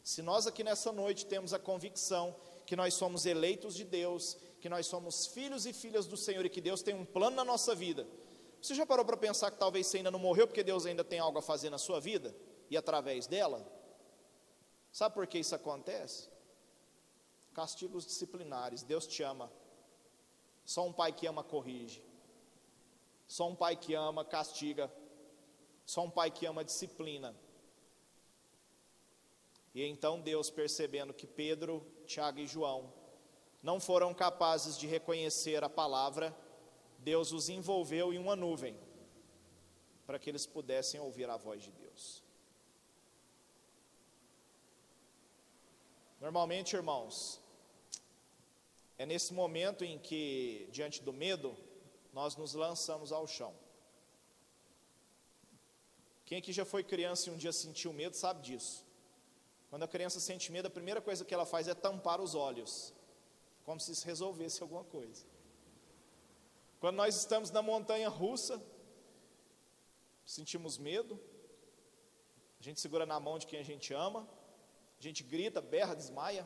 Se 0.03 0.21
nós 0.21 0.47
aqui 0.47 0.63
nessa 0.63 0.91
noite 0.91 1.25
temos 1.25 1.53
a 1.53 1.59
convicção 1.59 2.35
que 2.65 2.75
nós 2.75 2.93
somos 2.93 3.25
eleitos 3.25 3.75
de 3.75 3.83
Deus, 3.83 4.37
que 4.61 4.69
nós 4.69 4.85
somos 4.87 5.27
filhos 5.27 5.65
e 5.65 5.73
filhas 5.73 6.07
do 6.07 6.15
Senhor 6.15 6.45
e 6.45 6.49
que 6.49 6.61
Deus 6.61 6.81
tem 6.81 6.95
um 6.95 7.03
plano 7.03 7.35
na 7.35 7.43
nossa 7.43 7.75
vida, 7.75 8.07
você 8.61 8.73
já 8.75 8.85
parou 8.85 9.03
para 9.03 9.17
pensar 9.17 9.51
que 9.51 9.57
talvez 9.57 9.87
você 9.87 9.97
ainda 9.97 10.11
não 10.11 10.19
morreu 10.19 10.47
porque 10.47 10.63
Deus 10.63 10.85
ainda 10.85 11.03
tem 11.03 11.19
algo 11.19 11.39
a 11.39 11.41
fazer 11.41 11.69
na 11.69 11.77
sua 11.77 11.99
vida 11.99 12.33
e 12.69 12.77
através 12.77 13.27
dela? 13.27 13.65
Sabe 14.91 15.15
por 15.15 15.25
que 15.25 15.39
isso 15.39 15.55
acontece? 15.55 16.29
castigos 17.53 18.05
disciplinares. 18.05 18.83
Deus 18.83 19.05
te 19.05 19.23
ama. 19.23 19.51
Só 20.65 20.85
um 20.85 20.93
pai 20.93 21.11
que 21.11 21.27
ama 21.27 21.43
corrige. 21.43 22.03
Só 23.27 23.47
um 23.47 23.55
pai 23.55 23.75
que 23.75 23.93
ama 23.93 24.23
castiga. 24.25 24.91
Só 25.85 26.03
um 26.03 26.09
pai 26.09 26.31
que 26.31 26.45
ama 26.45 26.63
disciplina. 26.63 27.35
E 29.73 29.83
então 29.83 30.19
Deus, 30.19 30.49
percebendo 30.49 31.13
que 31.13 31.25
Pedro, 31.25 31.85
Tiago 32.05 32.39
e 32.39 32.47
João 32.47 32.93
não 33.61 33.79
foram 33.79 34.13
capazes 34.13 34.77
de 34.77 34.87
reconhecer 34.87 35.63
a 35.63 35.69
palavra, 35.69 36.35
Deus 36.99 37.31
os 37.31 37.49
envolveu 37.49 38.13
em 38.13 38.17
uma 38.17 38.35
nuvem 38.35 38.77
para 40.05 40.19
que 40.19 40.29
eles 40.29 40.45
pudessem 40.45 40.99
ouvir 40.99 41.29
a 41.29 41.37
voz 41.37 41.61
de 41.63 41.71
Deus. 41.71 42.23
Normalmente, 46.19 46.75
irmãos, 46.75 47.41
É 49.01 49.05
nesse 49.11 49.33
momento 49.33 49.83
em 49.83 49.97
que, 49.97 50.69
diante 50.71 51.01
do 51.01 51.11
medo, 51.11 51.57
nós 52.13 52.35
nos 52.35 52.53
lançamos 52.53 53.11
ao 53.11 53.25
chão. 53.25 53.51
Quem 56.23 56.37
aqui 56.37 56.53
já 56.53 56.63
foi 56.63 56.83
criança 56.83 57.27
e 57.27 57.33
um 57.33 57.35
dia 57.35 57.51
sentiu 57.51 57.91
medo 57.91 58.15
sabe 58.15 58.43
disso. 58.43 58.85
Quando 59.71 59.81
a 59.81 59.87
criança 59.87 60.19
sente 60.19 60.51
medo, 60.51 60.67
a 60.67 60.69
primeira 60.69 61.01
coisa 61.01 61.25
que 61.25 61.33
ela 61.33 61.47
faz 61.47 61.67
é 61.67 61.73
tampar 61.73 62.21
os 62.21 62.35
olhos, 62.35 62.93
como 63.71 63.79
se 63.79 63.93
isso 63.93 64.05
resolvesse 64.05 64.61
alguma 64.61 64.83
coisa. 64.83 65.23
Quando 66.81 66.97
nós 66.97 67.15
estamos 67.15 67.51
na 67.51 67.61
montanha 67.61 68.09
russa, 68.09 68.61
sentimos 70.25 70.77
medo, 70.77 71.17
a 72.59 72.63
gente 72.63 72.81
segura 72.81 73.05
na 73.05 73.17
mão 73.17 73.39
de 73.39 73.47
quem 73.47 73.61
a 73.61 73.63
gente 73.63 73.93
ama, 73.93 74.27
a 74.99 75.01
gente 75.01 75.23
grita, 75.23 75.61
berra, 75.61 75.95
desmaia, 75.95 76.45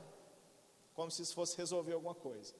como 0.93 1.09
se 1.09 1.23
isso 1.23 1.33
fosse 1.33 1.57
resolver 1.57 1.93
alguma 1.93 2.13
coisa. 2.13 2.53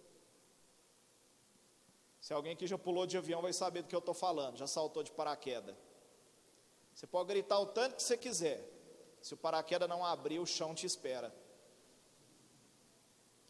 Se 2.20 2.34
alguém 2.34 2.54
aqui 2.54 2.66
já 2.66 2.80
pulou 2.80 3.06
de 3.06 3.20
avião, 3.20 3.44
vai 3.44 3.54
saber 3.54 3.84
do 3.84 3.88
que 3.88 3.96
eu 3.96 4.00
estou 4.00 4.16
falando, 4.16 4.58
já 4.58 4.66
saltou 4.66 5.04
de 5.04 5.12
paraquedas. 5.12 5.76
Você 6.96 7.06
pode 7.06 7.28
gritar 7.28 7.60
o 7.60 7.68
tanto 7.68 7.98
que 7.98 8.02
você 8.02 8.18
quiser, 8.18 8.68
se 9.22 9.36
o 9.36 9.38
paraquedas 9.38 9.88
não 9.88 10.04
abrir, 10.04 10.40
o 10.40 10.46
chão 10.48 10.74
te 10.74 10.88
espera. 10.88 11.32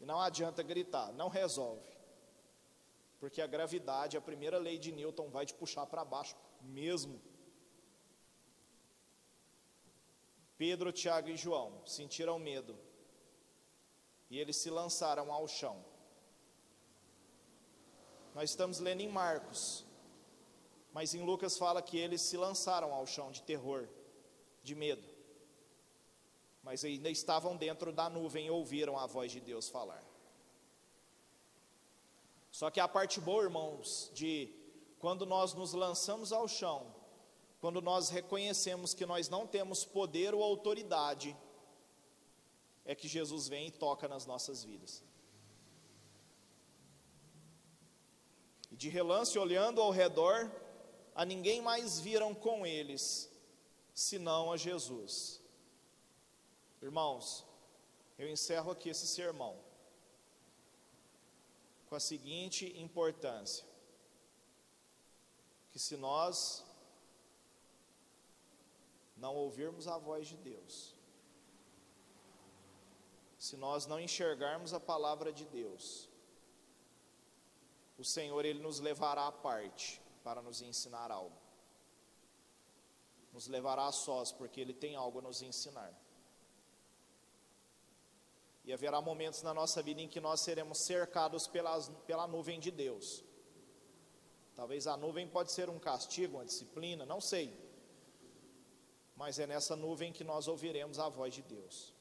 E 0.00 0.04
não 0.04 0.20
adianta 0.20 0.62
gritar, 0.62 1.12
não 1.12 1.28
resolve. 1.28 1.96
Porque 3.18 3.40
a 3.40 3.46
gravidade, 3.46 4.16
a 4.16 4.20
primeira 4.20 4.58
lei 4.58 4.78
de 4.78 4.92
Newton, 4.92 5.30
vai 5.30 5.46
te 5.46 5.54
puxar 5.54 5.86
para 5.86 6.04
baixo 6.04 6.36
mesmo. 6.60 7.20
Pedro, 10.58 10.92
Tiago 10.92 11.28
e 11.28 11.36
João 11.36 11.82
sentiram 11.86 12.38
medo 12.38 12.78
e 14.30 14.38
eles 14.38 14.56
se 14.56 14.70
lançaram 14.70 15.32
ao 15.32 15.46
chão. 15.46 15.84
Nós 18.34 18.50
estamos 18.50 18.78
lendo 18.80 19.00
em 19.00 19.08
Marcos, 19.08 19.84
mas 20.92 21.14
em 21.14 21.22
Lucas 21.22 21.56
fala 21.56 21.82
que 21.82 21.96
eles 21.98 22.22
se 22.22 22.36
lançaram 22.36 22.92
ao 22.92 23.06
chão 23.06 23.30
de 23.30 23.42
terror, 23.42 23.88
de 24.62 24.74
medo, 24.74 25.06
mas 26.66 26.84
ainda 26.84 27.08
estavam 27.08 27.56
dentro 27.56 27.92
da 27.92 28.10
nuvem 28.10 28.46
e 28.46 28.50
ouviram 28.50 28.98
a 28.98 29.06
voz 29.06 29.30
de 29.30 29.40
Deus 29.40 29.68
falar. 29.68 30.04
Só 32.50 32.72
que 32.72 32.80
a 32.80 32.88
parte 32.88 33.20
boa, 33.20 33.44
irmãos, 33.44 34.10
de 34.12 34.52
quando 34.98 35.24
nós 35.24 35.54
nos 35.54 35.72
lançamos 35.74 36.32
ao 36.32 36.48
chão, 36.48 36.92
quando 37.60 37.80
nós 37.80 38.08
reconhecemos 38.08 38.92
que 38.92 39.06
nós 39.06 39.28
não 39.28 39.46
temos 39.46 39.84
poder 39.84 40.34
ou 40.34 40.42
autoridade 40.42 41.36
é 42.84 42.96
que 42.96 43.06
Jesus 43.06 43.46
vem 43.46 43.68
e 43.68 43.70
toca 43.70 44.08
nas 44.08 44.26
nossas 44.26 44.64
vidas. 44.64 45.04
E 48.72 48.76
de 48.76 48.88
relance, 48.88 49.38
olhando 49.38 49.80
ao 49.80 49.92
redor, 49.92 50.50
a 51.14 51.24
ninguém 51.24 51.62
mais 51.62 52.00
viram 52.00 52.34
com 52.34 52.66
eles, 52.66 53.30
senão 53.94 54.50
a 54.50 54.56
Jesus. 54.56 55.45
Irmãos, 56.88 57.44
eu 58.16 58.28
encerro 58.34 58.70
aqui 58.70 58.88
esse 58.90 59.08
sermão 59.08 59.54
com 61.88 61.96
a 61.96 62.00
seguinte 62.10 62.64
importância: 62.80 63.66
que 65.72 65.80
se 65.80 65.96
nós 65.96 66.64
não 69.16 69.34
ouvirmos 69.34 69.88
a 69.88 69.98
voz 69.98 70.28
de 70.28 70.36
Deus, 70.36 70.94
se 73.36 73.56
nós 73.56 73.86
não 73.86 73.98
enxergarmos 73.98 74.72
a 74.72 74.78
palavra 74.78 75.32
de 75.32 75.44
Deus, 75.44 76.08
o 77.98 78.04
Senhor 78.04 78.44
ele 78.44 78.60
nos 78.60 78.78
levará 78.78 79.26
à 79.26 79.32
parte 79.32 80.00
para 80.22 80.40
nos 80.40 80.62
ensinar 80.62 81.10
algo. 81.10 81.36
Nos 83.32 83.48
levará 83.48 83.86
a 83.88 83.92
sós, 84.06 84.30
porque 84.30 84.60
ele 84.60 84.72
tem 84.72 84.94
algo 84.94 85.18
a 85.18 85.22
nos 85.22 85.42
ensinar. 85.42 86.05
E 88.66 88.72
haverá 88.72 89.00
momentos 89.00 89.42
na 89.42 89.54
nossa 89.54 89.80
vida 89.80 90.02
em 90.02 90.08
que 90.08 90.20
nós 90.20 90.40
seremos 90.40 90.78
cercados 90.78 91.46
pelas, 91.46 91.88
pela 92.06 92.26
nuvem 92.26 92.58
de 92.58 92.70
Deus. 92.70 93.24
Talvez 94.56 94.86
a 94.86 94.96
nuvem 94.96 95.28
pode 95.28 95.52
ser 95.52 95.70
um 95.70 95.78
castigo, 95.78 96.38
uma 96.38 96.44
disciplina, 96.44 97.06
não 97.06 97.20
sei. 97.20 97.56
Mas 99.14 99.38
é 99.38 99.46
nessa 99.46 99.76
nuvem 99.76 100.12
que 100.12 100.24
nós 100.24 100.48
ouviremos 100.48 100.98
a 100.98 101.08
voz 101.08 101.32
de 101.32 101.42
Deus. 101.42 101.94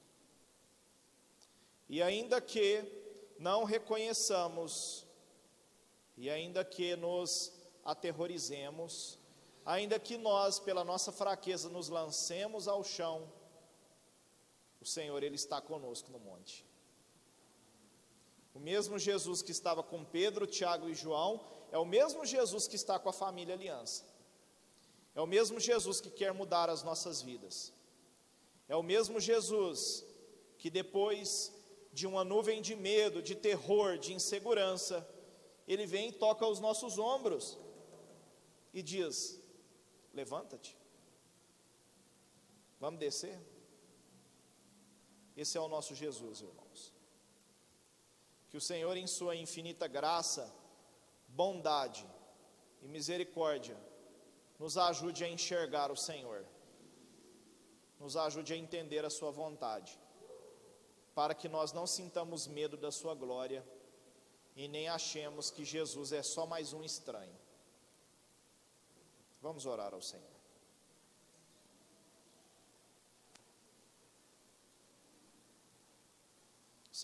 E 1.88 2.02
ainda 2.02 2.42
que 2.42 2.84
não 3.38 3.64
reconheçamos, 3.64 5.06
e 6.18 6.30
ainda 6.30 6.66
que 6.66 6.96
nos 6.96 7.54
aterrorizemos, 7.84 9.20
ainda 9.66 10.00
que 10.00 10.18
nós, 10.18 10.60
pela 10.60 10.84
nossa 10.84 11.12
fraqueza, 11.12 11.70
nos 11.70 11.90
lancemos 11.90 12.68
ao 12.68 12.84
chão, 12.84 13.32
o 14.86 14.88
Senhor, 14.88 15.24
Ele 15.24 15.36
está 15.36 15.60
conosco 15.60 16.12
no 16.12 16.20
monte. 16.20 16.64
O 18.54 18.60
mesmo 18.60 19.00
Jesus 19.00 19.42
que 19.42 19.52
estava 19.52 19.82
com 19.82 20.06
Pedro, 20.06 20.46
Tiago 20.46 20.88
e 20.88 20.94
João, 20.94 21.44
é 21.72 21.78
o 21.80 21.86
mesmo 21.86 22.24
Jesus 22.24 22.68
que 22.68 22.76
está 22.76 23.00
com 23.00 23.10
a 23.10 23.14
família 23.14 23.56
Aliança. 23.56 24.06
É 25.16 25.20
o 25.20 25.26
mesmo 25.26 25.60
Jesus 25.60 26.00
que 26.00 26.12
quer 26.12 26.32
mudar 26.34 26.70
as 26.70 26.84
nossas 26.84 27.20
vidas. 27.20 27.74
É 28.70 28.76
o 28.76 28.84
mesmo 28.84 29.20
Jesus 29.20 30.06
que 30.60 30.70
depois 30.70 31.52
de 31.92 32.06
uma 32.06 32.24
nuvem 32.24 32.62
de 32.62 32.76
medo, 32.76 33.24
de 33.24 33.34
terror, 33.34 33.98
de 33.98 34.14
insegurança, 34.14 35.08
ele 35.68 35.88
vem 35.88 36.10
e 36.10 36.12
toca 36.12 36.46
os 36.46 36.60
nossos 36.60 37.00
ombros 37.00 37.58
e 38.72 38.84
diz: 38.84 39.42
Levanta-te, 40.14 40.78
vamos 42.80 43.00
descer. 43.00 43.55
Esse 45.36 45.58
é 45.58 45.62
o 45.62 45.68
nosso 45.68 45.94
Jesus, 45.94 46.42
irmãos. 46.42 46.94
Que 48.50 48.58
o 48.58 48.62
Senhor, 48.62 48.96
em 48.96 49.08
Sua 49.08 49.36
infinita 49.36 49.88
graça, 49.88 50.54
bondade 51.28 52.08
e 52.82 52.88
misericórdia, 52.88 53.78
nos 54.58 54.78
ajude 54.78 55.24
a 55.24 55.30
enxergar 55.30 55.92
o 55.92 55.98
Senhor, 55.98 56.46
nos 58.00 58.16
ajude 58.16 58.54
a 58.54 58.58
entender 58.58 59.04
a 59.04 59.10
Sua 59.10 59.32
vontade 59.32 60.00
para 61.14 61.34
que 61.34 61.48
nós 61.48 61.72
não 61.72 61.88
sintamos 61.88 62.46
medo 62.46 62.78
da 62.78 62.92
Sua 62.92 63.16
glória 63.16 63.66
e 64.56 64.68
nem 64.68 64.88
achemos 64.88 65.50
que 65.50 65.66
Jesus 65.66 66.12
é 66.12 66.22
só 66.22 66.46
mais 66.46 66.74
um 66.74 66.84
estranho. 66.84 67.36
Vamos 69.42 69.66
orar 69.66 69.94
ao 69.94 70.02
Senhor. 70.02 70.35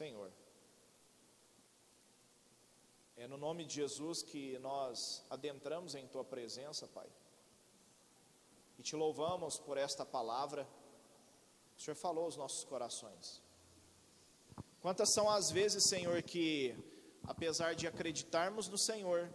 Senhor, 0.01 0.31
é 3.15 3.27
no 3.27 3.37
nome 3.37 3.65
de 3.65 3.75
Jesus 3.75 4.23
que 4.23 4.57
nós 4.57 4.97
adentramos 5.29 5.93
em 5.93 6.07
Tua 6.07 6.25
presença, 6.25 6.87
Pai, 6.87 7.07
e 8.79 8.81
te 8.81 8.95
louvamos 8.95 9.59
por 9.59 9.77
esta 9.77 10.03
palavra. 10.03 10.67
O 11.77 11.79
Senhor 11.79 11.95
falou 11.95 12.23
aos 12.23 12.35
nossos 12.35 12.63
corações. 12.63 13.43
Quantas 14.79 15.13
são 15.13 15.29
as 15.29 15.51
vezes, 15.51 15.87
Senhor, 15.87 16.19
que 16.23 16.75
apesar 17.21 17.75
de 17.75 17.85
acreditarmos 17.85 18.67
no 18.67 18.79
Senhor, 18.79 19.31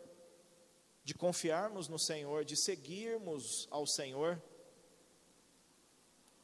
de 1.04 1.14
confiarmos 1.14 1.86
no 1.86 2.00
Senhor, 2.00 2.44
de 2.44 2.60
seguirmos 2.60 3.68
ao 3.70 3.86
Senhor, 3.86 4.42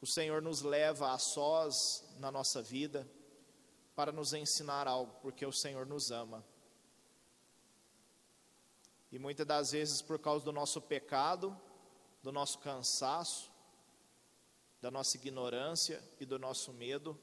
o 0.01 0.07
Senhor 0.07 0.41
nos 0.41 0.63
leva 0.63 1.11
a 1.11 1.19
sós 1.19 1.75
na 2.21 2.31
nossa 2.31 2.63
vida 2.63 3.05
para 3.95 4.13
nos 4.13 4.33
ensinar 4.33 4.89
algo, 4.89 5.15
porque 5.21 5.45
o 5.45 5.53
Senhor 5.53 5.87
nos 5.87 6.11
ama. 6.11 6.45
E 9.11 9.19
muitas 9.19 9.47
das 9.47 9.73
vezes, 9.73 10.01
por 10.01 10.19
causa 10.19 10.45
do 10.45 10.53
nosso 10.53 10.81
pecado, 10.81 11.55
do 12.23 12.33
nosso 12.33 12.59
cansaço, 12.59 13.51
da 14.81 14.91
nossa 14.91 15.17
ignorância 15.17 16.03
e 16.19 16.25
do 16.25 16.39
nosso 16.39 16.73
medo, 16.73 17.19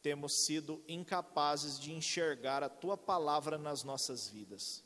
temos 0.00 0.44
sido 0.44 0.82
incapazes 0.88 1.78
de 1.78 1.92
enxergar 1.92 2.62
a 2.62 2.68
tua 2.68 2.96
palavra 2.96 3.56
nas 3.58 3.84
nossas 3.84 4.28
vidas. 4.28 4.82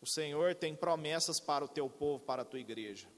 O 0.00 0.06
Senhor 0.06 0.54
tem 0.54 0.74
promessas 0.74 1.38
para 1.38 1.64
o 1.64 1.68
teu 1.68 1.88
povo, 1.90 2.24
para 2.24 2.42
a 2.42 2.44
tua 2.44 2.58
igreja. 2.58 3.08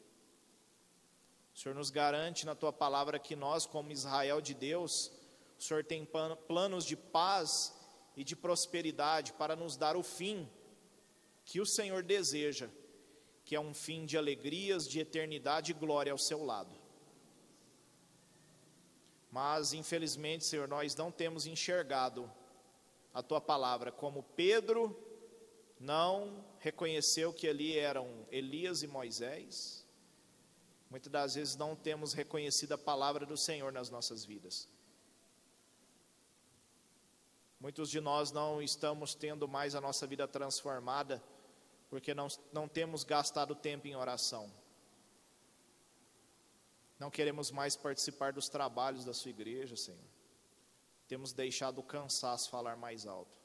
O 1.61 1.63
Senhor 1.63 1.75
nos 1.75 1.91
garante 1.91 2.47
na 2.47 2.55
tua 2.55 2.73
palavra 2.73 3.19
que 3.19 3.37
nós, 3.37 3.67
como 3.67 3.93
Israel 3.93 4.41
de 4.41 4.55
Deus, 4.55 5.13
o 5.59 5.63
Senhor 5.63 5.85
tem 5.85 6.09
planos 6.49 6.87
de 6.87 6.97
paz 6.97 7.79
e 8.17 8.25
de 8.25 8.35
prosperidade 8.35 9.35
para 9.35 9.55
nos 9.55 9.77
dar 9.77 9.95
o 9.95 10.03
fim 10.03 10.49
que 11.45 11.61
o 11.61 11.67
Senhor 11.67 12.03
deseja, 12.03 12.71
que 13.45 13.55
é 13.55 13.61
um 13.61 13.75
fim 13.75 14.07
de 14.07 14.17
alegrias, 14.17 14.89
de 14.89 15.01
eternidade 15.01 15.73
e 15.73 15.75
glória 15.75 16.13
ao 16.13 16.17
seu 16.17 16.43
lado. 16.43 16.75
Mas, 19.31 19.75
infelizmente, 19.75 20.47
Senhor, 20.47 20.67
nós 20.67 20.97
não 20.97 21.13
temos 21.13 21.45
enxergado 21.45 22.33
a 23.13 23.23
tua 23.23 23.39
palavra 23.39 23.93
como 23.93 24.23
Pedro 24.35 24.99
não 25.79 26.43
reconheceu 26.59 27.35
que 27.35 27.47
ali 27.47 27.77
eram 27.77 28.27
Elias 28.31 28.83
e 28.83 28.87
Moisés. 28.87 29.80
Muitas 30.91 31.11
das 31.11 31.35
vezes 31.37 31.57
não 31.57 31.77
temos 31.77 32.13
reconhecido 32.13 32.73
a 32.73 32.79
palavra 32.79 33.25
do 33.25 33.37
Senhor 33.37 33.73
nas 33.73 33.89
nossas 33.89 34.25
vidas. 34.25 34.69
Muitos 37.61 37.89
de 37.89 38.01
nós 38.01 38.33
não 38.33 38.61
estamos 38.61 39.15
tendo 39.15 39.47
mais 39.47 39.75
a 39.75 39.81
nossa 39.81 40.07
vida 40.07 40.27
transformada 40.27 41.23
porque 41.89 42.15
não, 42.15 42.29
não 42.53 42.69
temos 42.69 43.05
gastado 43.05 43.55
tempo 43.55 43.87
em 43.87 43.95
oração. 43.95 44.51
Não 46.99 47.11
queremos 47.11 47.51
mais 47.51 47.77
participar 47.77 48.33
dos 48.33 48.49
trabalhos 48.49 49.05
da 49.05 49.13
sua 49.13 49.31
igreja, 49.31 49.77
Senhor. 49.77 50.11
Temos 51.09 51.33
deixado 51.33 51.79
o 51.79 51.83
cansaço 51.83 52.51
falar 52.51 52.77
mais 52.77 53.07
alto. 53.07 53.37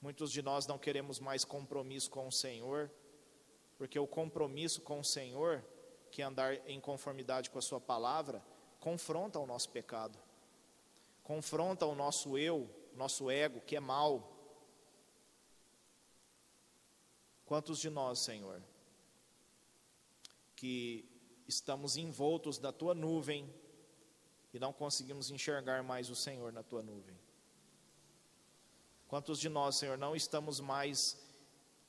Muitos 0.00 0.30
de 0.30 0.42
nós 0.42 0.66
não 0.66 0.78
queremos 0.78 1.18
mais 1.18 1.44
compromisso 1.44 2.10
com 2.10 2.28
o 2.28 2.32
Senhor, 2.32 2.90
porque 3.76 3.98
o 3.98 4.06
compromisso 4.06 4.80
com 4.82 5.00
o 5.00 5.04
Senhor, 5.04 5.64
que 6.16 6.22
andar 6.22 6.54
em 6.66 6.80
conformidade 6.80 7.50
com 7.50 7.58
a 7.58 7.62
Sua 7.62 7.78
palavra, 7.78 8.42
confronta 8.80 9.38
o 9.38 9.46
nosso 9.46 9.68
pecado, 9.68 10.18
confronta 11.22 11.84
o 11.84 11.94
nosso 11.94 12.38
eu, 12.38 12.70
nosso 12.94 13.30
ego, 13.30 13.60
que 13.60 13.76
é 13.76 13.80
mal. 13.80 14.34
Quantos 17.44 17.78
de 17.78 17.90
nós, 17.90 18.18
Senhor, 18.20 18.62
que 20.54 21.06
estamos 21.46 21.98
envoltos 21.98 22.58
na 22.58 22.72
tua 22.72 22.94
nuvem 22.94 23.54
e 24.54 24.58
não 24.58 24.72
conseguimos 24.72 25.30
enxergar 25.30 25.82
mais 25.82 26.08
o 26.08 26.16
Senhor 26.16 26.50
na 26.50 26.62
tua 26.62 26.82
nuvem? 26.82 27.20
Quantos 29.06 29.38
de 29.38 29.50
nós, 29.50 29.76
Senhor, 29.76 29.98
não 29.98 30.16
estamos 30.16 30.60
mais 30.60 31.25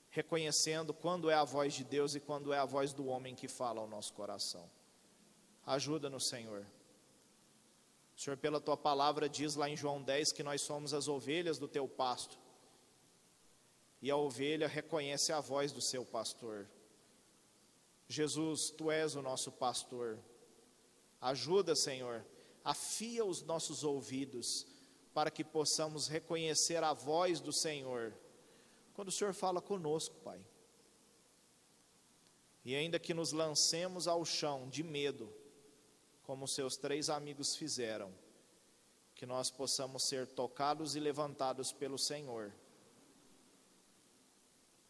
reconhecendo 0.10 0.93
quando 0.93 1.30
é 1.30 1.34
a 1.34 1.43
voz 1.43 1.74
de 1.74 1.84
Deus 1.84 2.16
e 2.16 2.20
quando 2.20 2.53
é 2.53 2.58
a 2.58 2.66
voz 2.66 2.93
do 2.93 3.08
homem 3.08 3.36
que 3.36 3.47
fala 3.47 3.82
ao 3.82 3.88
nosso 3.88 4.14
coração? 4.14 4.70
Ajuda-nos, 5.66 6.30
Senhor. 6.30 6.66
O 8.16 8.20
Senhor, 8.20 8.38
pela 8.38 8.60
tua 8.60 8.78
palavra, 8.78 9.30
diz 9.30 9.55
lá 9.55 9.70
em 9.70 9.76
João 9.76 10.01
10 10.01 10.32
que 10.32 10.43
nós 10.43 10.62
somos 10.62 10.93
as 10.93 11.08
ovelhas 11.08 11.60
do 11.60 11.68
teu 11.68 11.88
pasto. 11.88 12.38
E 14.01 14.10
a 14.10 14.16
ovelha 14.16 14.68
reconhece 14.68 15.32
a 15.32 15.39
voz 15.39 15.72
do 15.72 15.82
seu 15.82 16.05
pastor. 16.05 16.68
Jesus, 18.08 18.72
tu 18.72 18.89
és 18.89 19.16
o 19.16 19.22
nosso 19.22 19.51
pastor. 19.51 20.18
Ajuda, 21.20 21.76
Senhor, 21.76 22.26
afia 22.64 23.26
os 23.26 23.41
nossos 23.43 23.84
ouvidos 23.84 24.66
para 25.14 25.30
que 25.30 25.43
possamos 25.43 26.08
reconhecer 26.08 26.84
a 26.84 26.93
voz 26.93 27.39
do 27.39 27.51
Senhor 27.51 28.14
quando 28.97 29.09
o 29.09 29.11
Senhor 29.11 29.31
fala 29.31 29.61
conosco, 29.61 30.15
Pai. 30.23 30.43
E 32.65 32.75
ainda 32.75 32.97
que 32.97 33.13
nos 33.13 33.31
lancemos 33.31 34.07
ao 34.07 34.25
chão 34.25 34.67
de 34.67 34.81
medo, 34.81 35.31
como 36.23 36.47
seus 36.47 36.77
três 36.77 37.07
amigos 37.07 37.55
fizeram, 37.55 38.11
que 39.13 39.23
nós 39.23 39.51
possamos 39.51 40.01
ser 40.01 40.25
tocados 40.25 40.95
e 40.95 40.99
levantados 40.99 41.71
pelo 41.71 41.95
Senhor. 41.95 42.51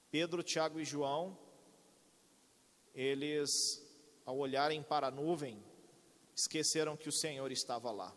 Pedro, 0.09 0.41
Tiago 0.41 0.79
e 0.79 0.85
João, 0.85 1.37
eles, 2.95 3.85
ao 4.25 4.37
olharem 4.37 4.81
para 4.81 5.07
a 5.07 5.11
nuvem, 5.11 5.61
esqueceram 6.33 6.95
que 6.95 7.09
o 7.09 7.11
Senhor 7.11 7.51
estava 7.51 7.91
lá. 7.91 8.15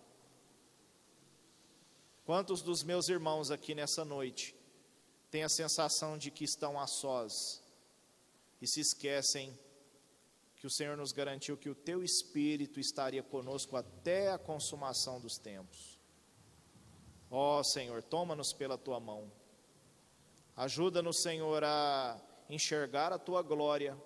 Quantos 2.24 2.62
dos 2.62 2.84
meus 2.84 3.08
irmãos 3.08 3.50
aqui 3.50 3.74
nessa 3.74 4.04
noite 4.04 4.59
têm 5.30 5.42
a 5.42 5.48
sensação 5.48 6.18
de 6.18 6.30
que 6.30 6.44
estão 6.44 6.78
a 6.78 6.86
sós 6.86 7.62
e 8.60 8.66
se 8.66 8.80
esquecem 8.80 9.56
que 10.56 10.66
o 10.66 10.70
Senhor 10.70 10.96
nos 10.96 11.12
garantiu 11.12 11.56
que 11.56 11.70
o 11.70 11.74
teu 11.74 12.04
Espírito 12.04 12.78
estaria 12.78 13.22
conosco 13.22 13.76
até 13.76 14.30
a 14.30 14.38
consumação 14.38 15.18
dos 15.18 15.38
tempos? 15.38 15.98
Ó 17.30 17.60
oh, 17.60 17.64
Senhor, 17.64 18.02
toma-nos 18.02 18.52
pela 18.52 18.76
tua 18.76 19.00
mão. 19.00 19.32
Ajuda-nos, 20.56 21.22
Senhor, 21.22 21.64
a 21.64 22.20
enxergar 22.48 23.12
a 23.12 23.18
tua 23.18 23.40
glória, 23.40 23.96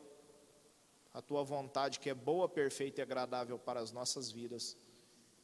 a 1.13 1.23
tua 1.23 1.43
vontade 1.43 1.99
que 1.99 2.11
é 2.11 2.15
boa, 2.15 2.49
perfeita 2.49 3.01
e 3.01 3.03
agradável 3.03 3.59
para 3.59 3.81
as 3.81 3.91
nossas 3.91 4.31
vidas 4.31 4.77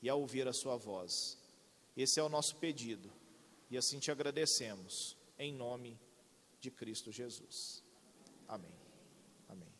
e 0.02 0.08
a 0.08 0.14
ouvir 0.14 0.46
a 0.46 0.52
sua 0.52 0.76
voz. 0.76 1.38
Esse 1.96 2.20
é 2.20 2.22
o 2.22 2.28
nosso 2.28 2.56
pedido. 2.56 3.10
E 3.70 3.76
assim 3.76 3.98
te 3.98 4.10
agradecemos, 4.10 5.16
em 5.40 5.54
nome 5.54 5.98
de 6.60 6.70
Cristo 6.70 7.10
Jesus. 7.10 7.82
Amém. 8.46 8.74
Amém. 9.48 9.72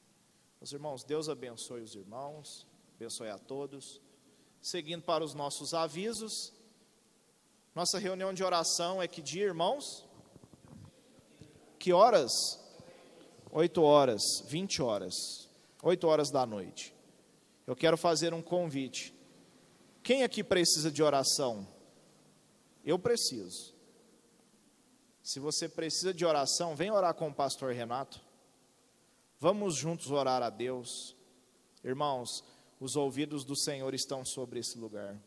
Meus 0.58 0.72
irmãos, 0.72 1.04
Deus 1.04 1.28
abençoe 1.28 1.82
os 1.82 1.94
irmãos, 1.94 2.66
abençoe 2.96 3.28
a 3.28 3.38
todos. 3.38 4.00
Seguindo 4.62 5.02
para 5.02 5.22
os 5.22 5.34
nossos 5.34 5.74
avisos, 5.74 6.52
nossa 7.74 7.98
reunião 7.98 8.32
de 8.32 8.42
oração 8.42 9.02
é 9.02 9.06
que 9.06 9.20
dia, 9.20 9.44
irmãos? 9.44 10.06
Que 11.78 11.92
horas? 11.92 12.32
8 13.52 13.82
horas, 13.82 14.22
20 14.46 14.80
horas, 14.80 15.14
8 15.82 16.06
horas 16.06 16.30
da 16.30 16.46
noite. 16.46 16.94
Eu 17.66 17.76
quero 17.76 17.98
fazer 17.98 18.32
um 18.32 18.42
convite. 18.42 19.14
Quem 20.02 20.22
aqui 20.22 20.42
precisa 20.42 20.90
de 20.90 21.02
oração? 21.02 21.68
Eu 22.82 22.98
preciso. 22.98 23.74
Se 25.23 25.39
você 25.39 25.68
precisa 25.68 26.14
de 26.14 26.25
oração, 26.25 26.75
vem 26.75 26.91
orar 26.91 27.14
com 27.14 27.29
o 27.29 27.35
pastor 27.35 27.73
Renato. 27.73 28.21
Vamos 29.39 29.75
juntos 29.75 30.11
orar 30.11 30.43
a 30.43 30.51
Deus. 30.51 31.16
Irmãos, 31.85 32.45
os 32.79 32.97
ouvidos 32.97 33.45
do 33.45 33.57
Senhor 33.57 33.95
estão 33.95 34.25
sobre 34.25 34.61
esse 34.61 34.79
lugar. 34.79 35.18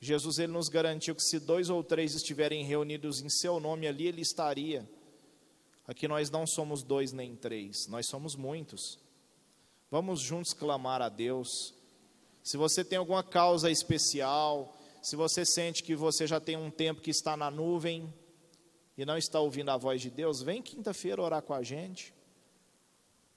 Jesus 0.00 0.38
ele 0.38 0.52
nos 0.52 0.68
garantiu 0.68 1.14
que 1.14 1.22
se 1.22 1.38
dois 1.38 1.68
ou 1.68 1.84
três 1.84 2.14
estiverem 2.14 2.64
reunidos 2.64 3.20
em 3.20 3.28
seu 3.28 3.60
nome 3.60 3.86
ali, 3.86 4.06
ele 4.06 4.22
estaria. 4.22 4.88
Aqui 5.86 6.08
nós 6.08 6.30
não 6.30 6.46
somos 6.46 6.82
dois 6.82 7.12
nem 7.12 7.36
três, 7.36 7.86
nós 7.86 8.06
somos 8.06 8.34
muitos. 8.34 8.98
Vamos 9.90 10.20
juntos 10.20 10.54
clamar 10.54 11.02
a 11.02 11.08
Deus. 11.08 11.74
Se 12.42 12.56
você 12.56 12.82
tem 12.82 12.98
alguma 12.98 13.22
causa 13.22 13.70
especial, 13.70 14.74
se 15.02 15.16
você 15.16 15.44
sente 15.44 15.82
que 15.82 15.94
você 15.94 16.26
já 16.26 16.40
tem 16.40 16.56
um 16.56 16.70
tempo 16.70 17.02
que 17.02 17.10
está 17.10 17.36
na 17.36 17.50
nuvem 17.50 18.12
e 18.96 19.04
não 19.04 19.16
está 19.16 19.40
ouvindo 19.40 19.70
a 19.70 19.76
voz 19.76 20.00
de 20.00 20.10
Deus, 20.10 20.42
vem 20.42 20.62
quinta-feira 20.62 21.22
orar 21.22 21.42
com 21.42 21.54
a 21.54 21.62
gente. 21.62 22.14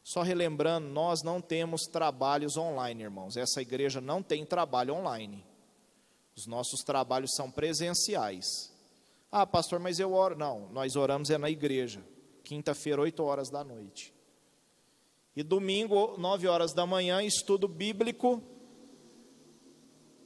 Só 0.04 0.22
relembrando, 0.22 0.88
nós 0.90 1.24
não 1.24 1.40
temos 1.40 1.84
trabalhos 1.84 2.58
online, 2.58 3.04
irmãos. 3.04 3.38
Essa 3.38 3.62
igreja 3.62 4.02
não 4.02 4.22
tem 4.22 4.46
trabalho 4.46 4.94
online. 4.94 5.46
Os 6.36 6.46
nossos 6.46 6.82
trabalhos 6.82 7.34
são 7.36 7.50
presenciais. 7.50 8.46
Ah, 9.32 9.48
pastor, 9.48 9.80
mas 9.80 10.00
eu 10.00 10.14
oro. 10.14 10.38
Não, 10.38 10.68
nós 10.72 10.96
oramos 10.96 11.30
é 11.30 11.38
na 11.38 11.50
igreja. 11.50 12.04
Quinta-feira, 12.44 13.02
8 13.02 13.24
horas 13.24 13.50
da 13.50 13.64
noite. 13.64 14.14
E 15.36 15.42
domingo, 15.42 16.16
9 16.18 16.48
horas 16.48 16.74
da 16.74 16.86
manhã, 16.86 17.24
estudo 17.24 17.68
bíblico 17.68 18.44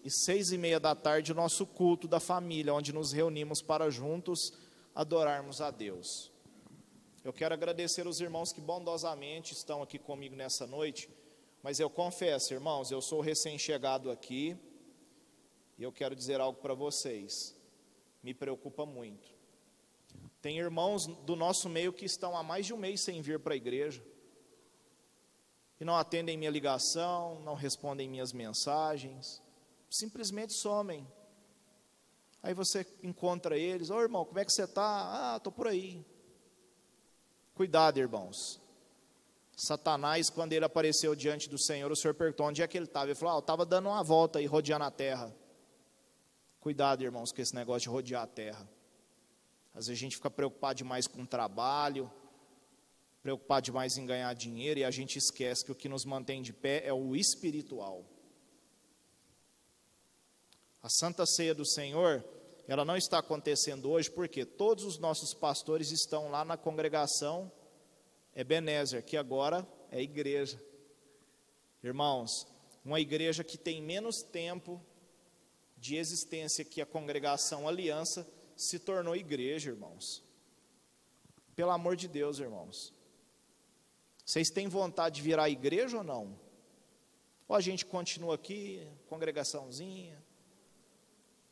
e 0.03 0.09
seis 0.09 0.51
e 0.51 0.57
meia 0.57 0.79
da 0.79 0.95
tarde 0.95 1.33
nosso 1.33 1.65
culto 1.65 2.07
da 2.07 2.19
família, 2.19 2.73
onde 2.73 2.93
nos 2.93 3.11
reunimos 3.11 3.61
para 3.61 3.89
juntos 3.89 4.39
adorarmos 4.97 5.61
a 5.61 5.69
Deus. 5.69 6.31
Eu 7.23 7.31
quero 7.31 7.53
agradecer 7.53 8.07
os 8.07 8.19
irmãos 8.19 8.51
que 8.51 8.59
bondosamente 8.59 9.53
estão 9.53 9.83
aqui 9.83 9.99
comigo 9.99 10.35
nessa 10.35 10.65
noite, 10.65 11.07
mas 11.61 11.79
eu 11.79 11.87
confesso, 11.87 12.51
irmãos, 12.51 12.89
eu 12.89 12.99
sou 12.99 13.21
recém-chegado 13.21 14.09
aqui 14.09 14.57
e 15.77 15.83
eu 15.83 15.91
quero 15.91 16.15
dizer 16.15 16.41
algo 16.41 16.59
para 16.59 16.73
vocês. 16.73 17.55
Me 18.23 18.33
preocupa 18.33 18.87
muito. 18.87 19.29
Tem 20.41 20.57
irmãos 20.57 21.05
do 21.05 21.35
nosso 21.35 21.69
meio 21.69 21.93
que 21.93 22.05
estão 22.05 22.35
há 22.35 22.41
mais 22.41 22.65
de 22.65 22.73
um 22.73 22.77
mês 22.77 23.01
sem 23.01 23.21
vir 23.21 23.39
para 23.39 23.53
a 23.53 23.57
igreja 23.57 24.03
e 25.79 25.85
não 25.85 25.95
atendem 25.95 26.35
minha 26.35 26.49
ligação, 26.49 27.39
não 27.41 27.53
respondem 27.53 28.09
minhas 28.09 28.33
mensagens 28.33 29.45
simplesmente 29.89 30.53
somem. 30.53 31.07
Aí 32.41 32.53
você 32.53 32.85
encontra 33.03 33.57
eles, 33.57 33.89
ô 33.89 33.95
oh, 33.95 34.01
irmão, 34.01 34.25
como 34.25 34.39
é 34.39 34.45
que 34.45 34.51
você 34.51 34.63
está? 34.63 35.33
Ah, 35.33 35.37
estou 35.37 35.51
por 35.51 35.67
aí. 35.67 36.05
Cuidado, 37.53 37.99
irmãos. 37.99 38.61
Satanás, 39.55 40.29
quando 40.29 40.53
ele 40.53 40.63
apareceu 40.63 41.15
diante 41.15 41.49
do 41.49 41.59
Senhor, 41.59 41.91
o 41.91 41.95
Senhor 41.95 42.13
perguntou 42.13 42.45
onde 42.45 42.61
é 42.61 42.67
que 42.67 42.77
ele 42.77 42.85
estava. 42.85 43.07
Ele 43.07 43.15
falou: 43.15 43.35
ah, 43.35 43.39
estava 43.39 43.65
dando 43.65 43.89
uma 43.89 44.03
volta 44.03 44.39
e 44.39 44.45
rodeando 44.45 44.83
a 44.83 44.91
terra. 44.91 45.35
Cuidado, 46.59 47.03
irmãos, 47.03 47.31
com 47.31 47.41
esse 47.41 47.55
negócio 47.55 47.81
de 47.81 47.89
rodear 47.89 48.23
a 48.23 48.27
terra. 48.27 48.69
Às 49.73 49.87
vezes 49.87 49.99
a 49.99 50.03
gente 50.03 50.15
fica 50.15 50.29
preocupado 50.29 50.75
demais 50.75 51.07
com 51.07 51.21
o 51.23 51.27
trabalho, 51.27 52.11
preocupado 53.21 53.63
demais 53.63 53.97
em 53.97 54.05
ganhar 54.05 54.33
dinheiro 54.33 54.79
e 54.79 54.83
a 54.83 54.91
gente 54.91 55.17
esquece 55.17 55.65
que 55.65 55.71
o 55.71 55.75
que 55.75 55.89
nos 55.89 56.05
mantém 56.05 56.41
de 56.41 56.53
pé 56.53 56.85
é 56.85 56.93
o 56.93 57.15
espiritual. 57.15 58.05
A 60.81 60.89
Santa 60.89 61.25
Ceia 61.25 61.55
do 61.55 61.65
Senhor, 61.65 62.23
ela 62.67 62.85
não 62.85 62.95
está 62.95 63.19
acontecendo 63.19 63.89
hoje 63.89 64.09
porque 64.09 64.45
todos 64.45 64.83
os 64.83 64.97
nossos 64.97 65.33
pastores 65.33 65.91
estão 65.91 66.29
lá 66.29 66.45
na 66.45 66.57
congregação 66.57 67.51
Ebenezer, 68.35 69.03
que 69.03 69.17
agora 69.17 69.67
é 69.91 70.01
igreja. 70.01 70.61
Irmãos, 71.83 72.45
uma 72.85 72.99
igreja 72.99 73.43
que 73.43 73.57
tem 73.57 73.81
menos 73.81 74.21
tempo 74.21 74.81
de 75.77 75.95
existência 75.95 76.65
que 76.65 76.81
a 76.81 76.85
congregação 76.85 77.67
Aliança 77.67 78.27
se 78.55 78.79
tornou 78.79 79.15
igreja, 79.15 79.69
irmãos. 79.69 80.23
Pelo 81.55 81.71
amor 81.71 81.95
de 81.95 82.07
Deus, 82.07 82.39
irmãos. 82.39 82.93
Vocês 84.25 84.49
têm 84.49 84.67
vontade 84.67 85.15
de 85.15 85.21
virar 85.21 85.49
igreja 85.49 85.97
ou 85.97 86.03
não? 86.03 86.39
Ou 87.47 87.55
a 87.55 87.61
gente 87.61 87.85
continua 87.85 88.35
aqui, 88.35 88.85
congregaçãozinha, 89.07 90.21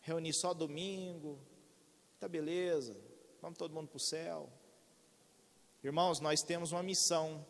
reunir 0.06 0.34
só 0.34 0.53
domingo, 0.53 1.39
tá 2.20 2.28
beleza, 2.28 2.95
vamos 3.41 3.58
todo 3.58 3.74
mundo 3.74 3.88
para 3.88 3.97
o 3.97 3.99
céu. 3.99 4.47
Irmãos, 5.84 6.20
nós 6.20 6.43
temos 6.43 6.72
uma 6.72 6.84
missão, 6.84 7.43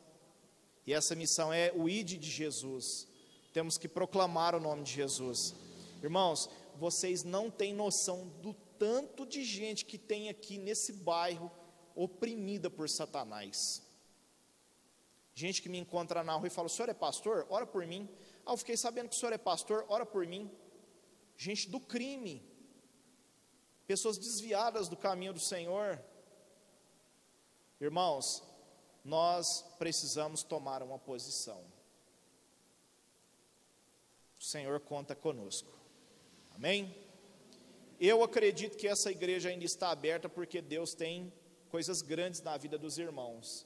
e 0.87 0.93
essa 0.93 1.15
missão 1.15 1.51
é 1.51 1.73
o 1.75 1.89
ID 1.89 2.17
de 2.17 2.31
Jesus. 2.31 3.07
Temos 3.51 3.77
que 3.77 3.89
proclamar 3.89 4.55
o 4.55 4.59
nome 4.59 4.83
de 4.83 4.93
Jesus. 4.93 5.53
Irmãos, 6.01 6.49
vocês 6.77 7.23
não 7.25 7.51
têm 7.51 7.73
noção 7.73 8.27
do 8.41 8.53
tanto 8.79 9.25
de 9.25 9.43
gente 9.43 9.83
que 9.83 9.97
tem 9.97 10.29
aqui 10.29 10.57
nesse 10.57 10.93
bairro 10.93 11.51
oprimida 11.93 12.69
por 12.69 12.89
Satanás. 12.89 13.83
Gente 15.33 15.61
que 15.61 15.67
me 15.67 15.77
encontra 15.77 16.23
na 16.23 16.35
rua 16.35 16.47
e 16.47 16.49
fala: 16.49 16.67
O 16.67 16.69
senhor 16.69 16.87
é 16.87 16.93
pastor? 16.93 17.45
Ora 17.49 17.65
por 17.65 17.85
mim. 17.85 18.09
Ah, 18.45 18.53
eu 18.53 18.57
fiquei 18.57 18.77
sabendo 18.77 19.09
que 19.09 19.15
o 19.15 19.19
senhor 19.19 19.33
é 19.33 19.37
pastor, 19.37 19.85
ora 19.89 20.05
por 20.05 20.25
mim. 20.25 20.49
Gente 21.37 21.69
do 21.69 21.79
crime, 21.79 22.43
pessoas 23.85 24.17
desviadas 24.17 24.87
do 24.87 24.95
caminho 24.95 25.33
do 25.33 25.39
Senhor. 25.39 26.01
Irmãos, 27.79 28.41
nós 29.03 29.63
precisamos 29.77 30.43
tomar 30.43 30.81
uma 30.81 30.97
posição. 30.97 31.63
O 34.39 34.43
Senhor 34.43 34.79
conta 34.79 35.15
conosco. 35.15 35.71
Amém? 36.55 36.95
Eu 37.99 38.23
acredito 38.23 38.77
que 38.77 38.87
essa 38.87 39.11
igreja 39.11 39.49
ainda 39.49 39.65
está 39.65 39.89
aberta 39.89 40.27
porque 40.27 40.61
Deus 40.61 40.93
tem 40.93 41.31
coisas 41.69 42.01
grandes 42.01 42.41
na 42.41 42.57
vida 42.57 42.77
dos 42.77 42.97
irmãos. 42.97 43.65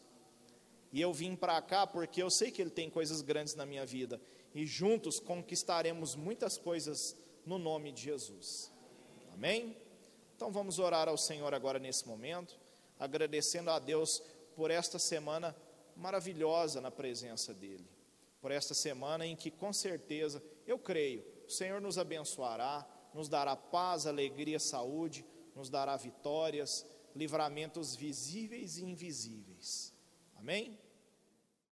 E 0.91 0.99
eu 0.99 1.13
vim 1.13 1.36
para 1.36 1.61
cá 1.61 1.86
porque 1.86 2.22
eu 2.22 2.30
sei 2.30 2.51
que 2.51 2.61
Ele 2.61 2.70
tem 2.70 2.89
coisas 2.89 3.22
grandes 3.22 3.55
na 3.55 3.65
minha 3.65 3.86
vida. 3.86 4.20
E 4.53 4.65
juntos 4.65 5.20
conquistaremos 5.20 6.15
muitas 6.15 6.57
coisas 6.57 7.15
no 7.49 7.57
nome 7.57 7.91
de 7.91 8.03
Jesus. 8.03 8.71
Amém? 9.33 9.75
Então 10.35 10.51
vamos 10.51 10.77
orar 10.77 11.09
ao 11.09 11.17
Senhor 11.17 11.51
agora 11.51 11.79
nesse 11.79 12.07
momento, 12.07 12.55
agradecendo 12.99 13.71
a 13.71 13.79
Deus 13.79 14.21
por 14.55 14.69
esta 14.69 14.99
semana 14.99 15.55
maravilhosa 15.95 16.79
na 16.79 16.91
presença 16.91 17.51
dEle. 17.51 17.89
Por 18.39 18.51
esta 18.51 18.75
semana 18.75 19.25
em 19.25 19.35
que, 19.35 19.49
com 19.49 19.73
certeza, 19.73 20.43
eu 20.67 20.77
creio, 20.77 21.25
o 21.47 21.49
Senhor 21.49 21.81
nos 21.81 21.97
abençoará, 21.97 22.87
nos 23.15 23.27
dará 23.27 23.55
paz, 23.55 24.05
alegria, 24.05 24.59
saúde, 24.59 25.25
nos 25.55 25.71
dará 25.71 25.97
vitórias 25.97 26.85
livramentos 27.15 27.95
visíveis 27.95 28.77
e 28.77 28.85
invisíveis. 28.85 29.91
Amém? 30.35 30.77